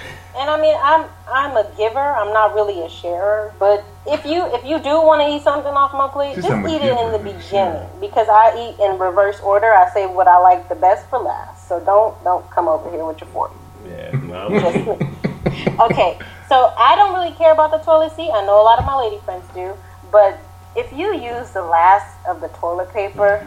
[0.41, 2.01] And I mean, I'm I'm a giver.
[2.01, 3.53] I'm not really a sharer.
[3.59, 6.49] But if you if you do want to eat something off my plate, She just
[6.49, 9.39] said I'm a eat it in the not a beginning because I eat in reverse
[9.41, 9.71] order.
[9.75, 11.69] I say what I like the best for last.
[11.69, 13.53] So don't don't come over here with your fork.
[13.87, 14.11] Yeah.
[14.31, 15.77] No, I'm- Just me.
[15.81, 16.19] okay,
[16.49, 18.31] so I don't really care about the toilet seat.
[18.33, 19.75] I know a lot of my lady friends do,
[20.11, 20.39] but
[20.75, 23.45] if you use the last of the toilet paper,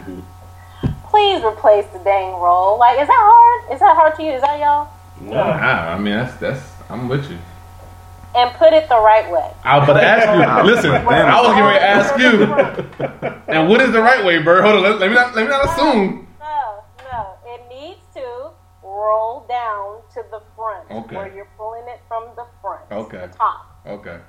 [1.09, 2.77] please replace the dang roll.
[2.77, 3.73] Like, is that hard?
[3.73, 4.31] Is that hard to you?
[4.31, 4.89] Is that y'all?
[5.21, 5.41] no.
[5.41, 6.72] Ah, I mean, that's that's.
[6.93, 7.39] I'm with you.
[8.35, 9.51] And put it the right way.
[9.63, 10.71] I was about to ask you.
[10.71, 13.51] Listen, I was getting ready to ask you.
[13.53, 14.63] And what is the right way, Byrd?
[14.63, 14.83] Hold on.
[14.83, 16.27] Let, let me not let me not assume.
[16.39, 17.33] No, no.
[17.45, 18.51] It needs to
[18.83, 21.15] roll down to the front Okay.
[21.15, 22.85] where you're pulling it from the front.
[22.91, 23.25] Okay.
[23.25, 23.81] The top.
[23.87, 24.19] Okay.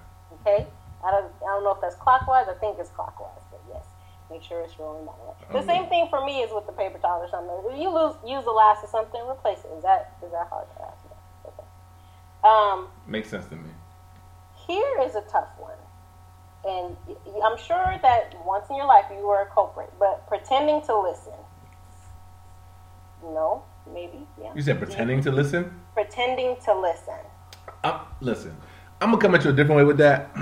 [0.40, 0.66] Okay?
[1.04, 2.46] I don't I don't know if that's clockwise.
[2.48, 3.84] I think it's clockwise, but yes.
[4.30, 5.16] Make sure it's rolling down.
[5.52, 5.66] The Okay.
[5.66, 7.56] same thing for me is with the paper towel or something.
[7.72, 9.70] If you lose use the last of something, replace it.
[9.76, 10.96] Is that is that hard to ask?
[12.44, 13.70] Um, Makes sense to me.
[14.66, 15.72] here is a tough one.
[16.66, 16.96] And
[17.44, 21.32] I'm sure that once in your life you were a culprit, but pretending to listen.
[23.22, 24.52] No, maybe, yeah.
[24.54, 25.78] You said pretending to listen.
[25.94, 27.14] Pretending to listen.
[27.82, 28.56] I'm, listen,
[29.00, 30.34] I'm gonna come at you a different way with that,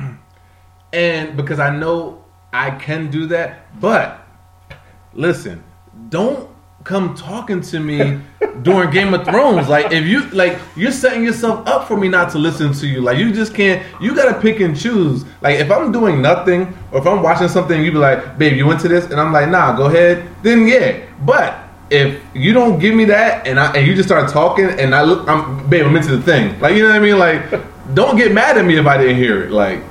[0.93, 4.25] and because I know I can do that, but
[5.13, 5.63] listen,
[6.09, 6.49] don't
[6.85, 8.21] come talking to me
[8.63, 9.69] during Game of Thrones.
[9.69, 13.01] Like if you like, you're setting yourself up for me not to listen to you.
[13.01, 13.85] Like you just can't.
[14.01, 15.25] You gotta pick and choose.
[15.41, 18.67] Like if I'm doing nothing, or if I'm watching something, you be like, "Babe, you
[18.67, 21.59] went into this?" And I'm like, "Nah, go ahead." Then yeah, but.
[21.91, 25.03] If you don't give me that and I and you just start talking and I
[25.03, 26.59] look, I'm babe, I'm into the thing.
[26.59, 27.19] Like you know what I mean?
[27.19, 29.51] Like, don't get mad at me if I didn't hear it.
[29.51, 29.83] Like,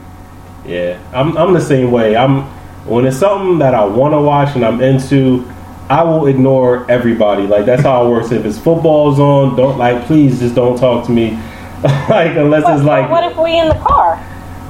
[0.65, 2.15] Yeah, I'm, I'm the same way.
[2.15, 2.41] I'm
[2.85, 5.45] when it's something that I want to watch and I'm into,
[5.91, 7.43] I will ignore everybody.
[7.43, 8.31] Like that's how it works.
[8.31, 11.31] If it's football's on, don't like please just don't talk to me.
[12.07, 14.15] like unless But, it's like what if we in the car?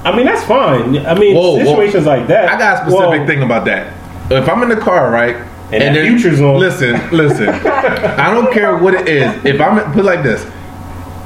[0.04, 1.06] I mean that's fine.
[1.06, 1.64] I mean Whoa, whoa.
[1.64, 2.50] situations like that.
[2.50, 3.94] I got a specific well, thing about that.
[4.32, 6.60] If I'm in the car, right, And that there- Future's on.
[6.60, 7.50] Listen, listen.
[7.50, 9.46] I don't care what it is.
[9.46, 10.44] If I'm put like this,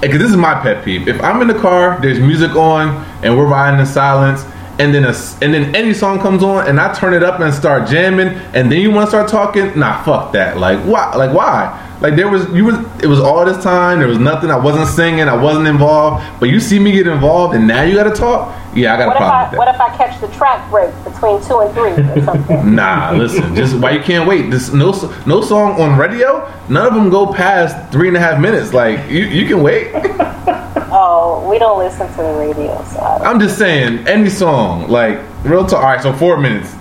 [0.01, 1.07] because this is my pet peeve.
[1.07, 2.89] If I'm in the car, there's music on,
[3.23, 4.43] and we're riding in silence,
[4.79, 7.53] and then a, and then any song comes on, and I turn it up and
[7.53, 10.57] start jamming, and then you want to start talking, nah, fuck that.
[10.57, 11.15] Like why?
[11.15, 11.81] Like why?
[12.01, 13.99] Like there was you was it was all this time.
[13.99, 14.51] There was nothing.
[14.51, 15.29] I wasn't singing.
[15.29, 16.25] I wasn't involved.
[16.41, 18.53] But you see me get involved, and now you got to talk.
[18.75, 19.57] Yeah, I got What a if problem I with that.
[19.57, 22.75] what if I catch the track break between two and three or something?
[22.75, 23.55] Nah, listen.
[23.55, 24.51] Just why you can't wait?
[24.51, 24.91] This no
[25.25, 26.51] no song on radio.
[26.67, 28.73] None of them go past three and a half minutes.
[28.73, 29.93] Like you, you can wait.
[30.91, 33.27] oh, we don't listen to the radio, so I don't.
[33.27, 34.87] I'm just saying any song.
[34.89, 35.79] Like real talk.
[35.83, 36.73] All right, so four minutes.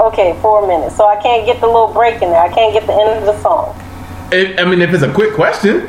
[0.00, 0.96] Okay, four minutes.
[0.96, 2.40] So I can't get the little break in there.
[2.40, 3.80] I can't get the end of the song.
[4.32, 5.86] If, I mean, if it's a quick question,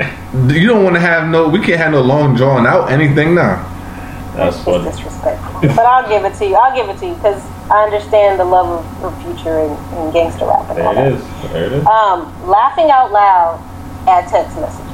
[0.50, 1.50] you don't want to have no.
[1.50, 3.72] We can't have no long drawn out anything now.
[4.36, 4.84] That's funny.
[4.92, 5.62] disrespectful.
[5.62, 6.56] but I'll give it to you.
[6.56, 10.14] I'll give it to you because I understand the love of, of Future and, and
[10.14, 11.14] gangster rap and all There that.
[11.14, 11.52] it is.
[11.52, 11.86] There it is.
[11.88, 13.64] um, laughing out loud
[14.08, 14.85] at text messages.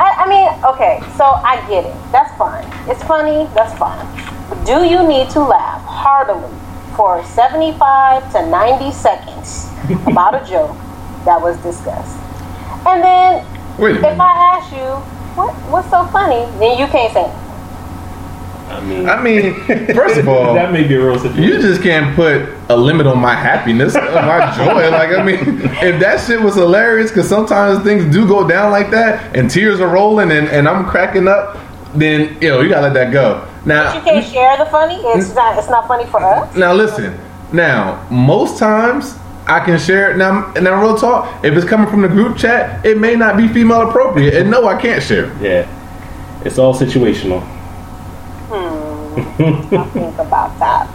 [0.00, 1.94] I, I mean, okay, so I get it.
[2.10, 2.64] That's fine.
[2.88, 3.44] It's funny.
[3.52, 4.00] That's fine.
[4.48, 6.48] But do you need to laugh heartily
[6.96, 9.68] for 75 to 90 seconds
[10.06, 10.74] about a joke
[11.26, 12.16] that was discussed?
[12.88, 13.44] And then
[13.78, 14.18] Wait if.
[14.18, 14.88] I ask you,
[15.36, 16.48] what, what's so funny?
[16.58, 17.28] Then you can't say.
[18.70, 19.54] I mean, I mean,
[19.94, 21.42] first of all, that may be a real situation.
[21.42, 24.90] You just can't put a limit on my happiness, on my joy.
[24.90, 28.90] Like, I mean, if that shit was hilarious, because sometimes things do go down like
[28.90, 31.58] that, and tears are rolling, and, and I'm cracking up,
[31.94, 33.46] then yo, you gotta let that go.
[33.66, 34.94] But you can't share the funny.
[34.96, 35.58] It's not.
[35.58, 36.54] It's not funny for us.
[36.56, 37.18] now listen.
[37.52, 40.16] Now, most times I can share it.
[40.16, 41.44] Now, now, real talk.
[41.44, 44.68] If it's coming from the group chat, it may not be female appropriate, and no,
[44.68, 45.24] I can't share.
[45.32, 45.42] it.
[45.42, 47.42] yeah, it's all situational.
[49.76, 50.86] I'll think about that.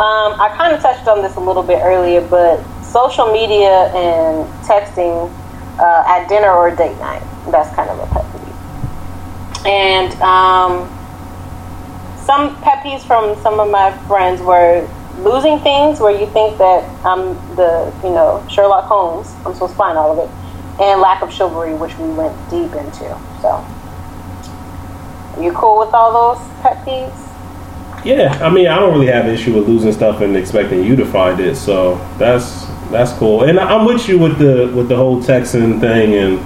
[0.00, 4.48] Um, I kind of touched on this a little bit earlier, but social media and
[4.64, 5.30] texting
[5.78, 9.66] uh, at dinner or date night, that's kind of a pet peeve.
[9.66, 10.88] And um,
[12.24, 14.88] some pet peeves from some of my friends were
[15.18, 19.78] losing things where you think that I'm the, you know, Sherlock Holmes, I'm supposed to
[19.78, 23.18] find all of it, and lack of chivalry, which we went deep into.
[23.42, 23.64] So,
[25.38, 27.26] you cool with all those pet peeves?
[28.04, 30.96] Yeah, I mean, I don't really have an issue with losing stuff and expecting you
[30.96, 33.44] to find it, so that's that's cool.
[33.44, 36.38] And I'm with you with the with the whole texting thing, and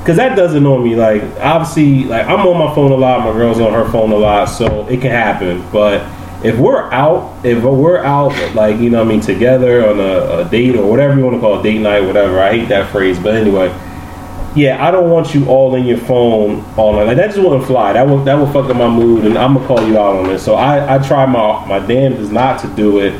[0.00, 0.96] because that does annoy me.
[0.96, 4.16] Like, obviously, like I'm on my phone a lot, my girl's on her phone a
[4.16, 5.64] lot, so it can happen.
[5.70, 6.02] But
[6.44, 10.48] if we're out, if we're out, like you know, I mean, together on a, a
[10.48, 12.40] date or whatever you want to call it, date night, whatever.
[12.40, 13.68] I hate that phrase, but anyway,
[14.56, 17.04] yeah, I don't want you all in your phone all night.
[17.04, 17.92] Like that just wouldn't fly.
[17.92, 20.30] That would that would fuck up my mood, and I'm gonna call you out on
[20.30, 20.38] it.
[20.38, 23.12] So I I try my my damnedest not to do it.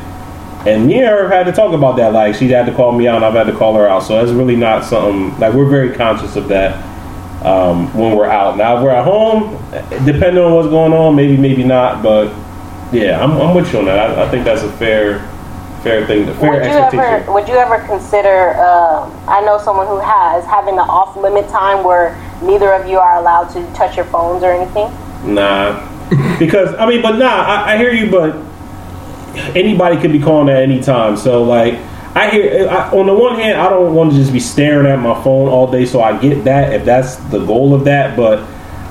[0.67, 2.13] And me and her had to talk about that.
[2.13, 4.03] Like she had to call me out, and I've had to call her out.
[4.03, 5.39] So that's really not something.
[5.39, 6.75] Like we're very conscious of that
[7.45, 8.57] um, when we're out.
[8.57, 9.57] Now if we're at home,
[10.07, 12.03] depending on what's going on, maybe maybe not.
[12.03, 12.35] But
[12.93, 14.19] yeah, I'm, I'm with you on that.
[14.19, 15.19] I, I think that's a fair
[15.87, 16.35] fair thing.
[16.35, 18.51] Fair Would you ever would you ever consider?
[18.59, 22.99] Um, I know someone who has having the off limit time where neither of you
[22.99, 24.91] are allowed to touch your phones or anything.
[25.33, 25.79] Nah,
[26.39, 28.37] because I mean, but nah, I, I hear you, but
[29.57, 31.17] anybody could be calling at any time.
[31.17, 31.75] So like,
[32.15, 34.99] I hear I, on the one hand, I don't want to just be staring at
[34.99, 35.87] my phone all day.
[35.87, 38.41] So I get that if that's the goal of that, but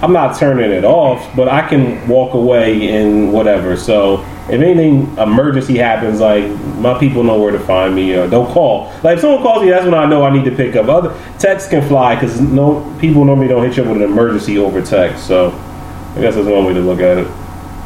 [0.01, 1.35] I'm not turning it off.
[1.35, 3.75] But I can walk away and whatever.
[3.75, 8.45] So if anything emergency happens, like my people know where to find me, or they'll
[8.45, 8.93] call.
[9.03, 10.87] Like if someone calls me, that's when I know I need to pick up.
[10.87, 14.59] Other texts can fly because no people normally don't hit you up with an emergency
[14.59, 15.25] over text.
[15.25, 15.49] So
[16.15, 17.27] I guess that's one way to look at it.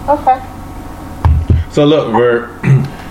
[0.09, 0.41] Okay,
[1.71, 2.59] So look, we're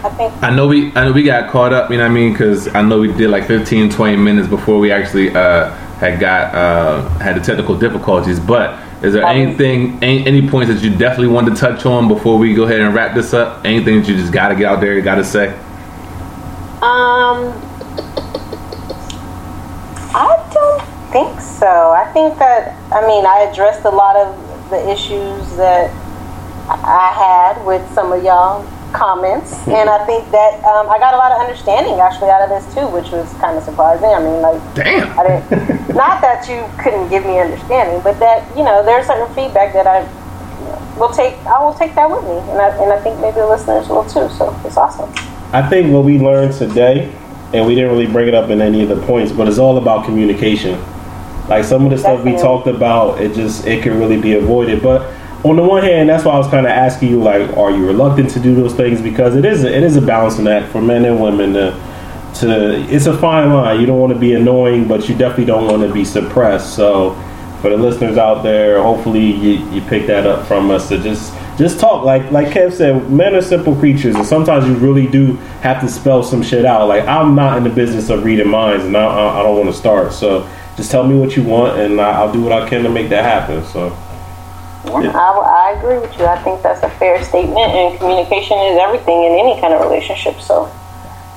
[0.05, 2.15] I think I know we I know we got caught up, you know what I
[2.15, 2.33] mean?
[2.33, 6.55] Because I know we did like 15, 20 minutes before we actually uh, had got
[6.55, 8.39] uh, had the technical difficulties.
[8.39, 12.37] But is there anything, any, any points that you definitely wanted to touch on before
[12.37, 13.65] we go ahead and wrap this up?
[13.65, 15.49] Anything that you just got to get out there, you got to say?
[16.83, 17.53] Um,
[20.15, 20.83] I don't
[21.13, 21.67] think so.
[21.67, 25.91] I think that I mean I addressed a lot of the issues that
[26.69, 31.17] I had with some of y'all comments, and I think that um, I got a
[31.17, 34.09] lot of understanding actually out of this too, which was kind of surprising.
[34.09, 35.19] I mean, like Damn.
[35.19, 35.95] I didn't.
[35.95, 39.87] not that you couldn't give me understanding, but that you know there's certain feedback that
[39.87, 41.35] I you know, will take.
[41.47, 44.05] I will take that with me, and I and I think maybe the listeners will
[44.05, 44.29] too.
[44.37, 45.13] So it's awesome.
[45.53, 47.13] I think what we learned today,
[47.53, 49.79] and we didn't really bring it up in any of the points, but it's all
[49.79, 50.79] about communication.
[51.49, 54.83] Like some of the stuff we talked about, it just it can really be avoided.
[54.83, 57.71] But on the one hand, that's why I was kind of asking you, like, are
[57.71, 59.01] you reluctant to do those things?
[59.01, 61.71] Because it is a, it is a balancing act for men and women to
[62.41, 62.75] to.
[62.93, 63.81] It's a fine line.
[63.81, 66.75] You don't want to be annoying, but you definitely don't want to be suppressed.
[66.75, 67.15] So
[67.61, 71.33] for the listeners out there, hopefully you, you pick that up from us to just
[71.57, 73.09] just talk like like Kev said.
[73.09, 76.89] Men are simple creatures, and sometimes you really do have to spell some shit out.
[76.89, 79.77] Like I'm not in the business of reading minds, and I, I, don't want to
[79.77, 80.13] start.
[80.13, 83.09] So just tell me what you want, and I'll do what I can to make
[83.11, 83.65] that happen.
[83.67, 83.97] So
[84.89, 86.27] Yeah, I, I agree with you.
[86.27, 90.41] I think that's a fair statement, and communication is everything in any kind of relationship.
[90.41, 90.71] So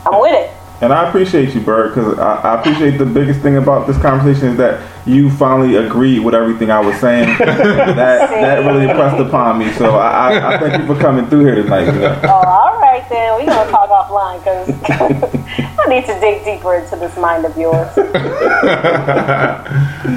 [0.06, 0.56] I'm with it.
[0.82, 4.48] And I appreciate you, Byrd, because I, I appreciate the biggest thing about this conversation
[4.50, 7.38] is that you finally agreed with everything I was saying.
[7.38, 7.96] that
[8.30, 9.72] that really impressed upon me.
[9.74, 11.86] So I, I, I thank you for coming through here tonight.
[11.86, 12.22] You know?
[12.24, 12.61] Oh, all
[12.92, 13.40] right then.
[13.40, 14.70] We're gonna talk offline because
[15.80, 17.98] I need to dig deeper into this mind of yours.
[17.98, 18.04] All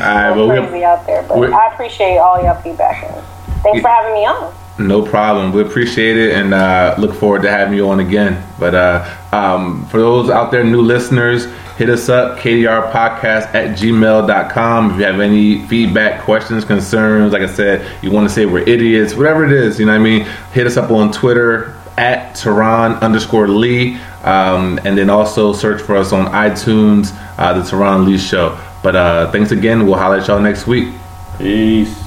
[0.00, 3.04] right, but crazy out there, but I appreciate all your feedback.
[3.04, 3.24] And
[3.62, 4.52] thanks for having me on.
[4.78, 5.52] no problem.
[5.52, 8.44] We appreciate it and uh, look forward to having you on again.
[8.58, 11.46] But uh, um, for those out there, new listeners,
[11.76, 14.90] hit us up, kdrpodcast at gmail.com.
[14.90, 18.68] If you have any feedback, questions, concerns, like I said, you want to say we're
[18.68, 20.26] idiots, whatever it is, you know what I mean?
[20.52, 23.98] Hit us up on Twitter at Tehran underscore Lee.
[24.22, 28.58] Um, and then also search for us on iTunes, uh, the Tehran Lee Show.
[28.82, 29.86] But uh, thanks again.
[29.86, 30.94] We'll holler at y'all next week.
[31.38, 32.03] peace.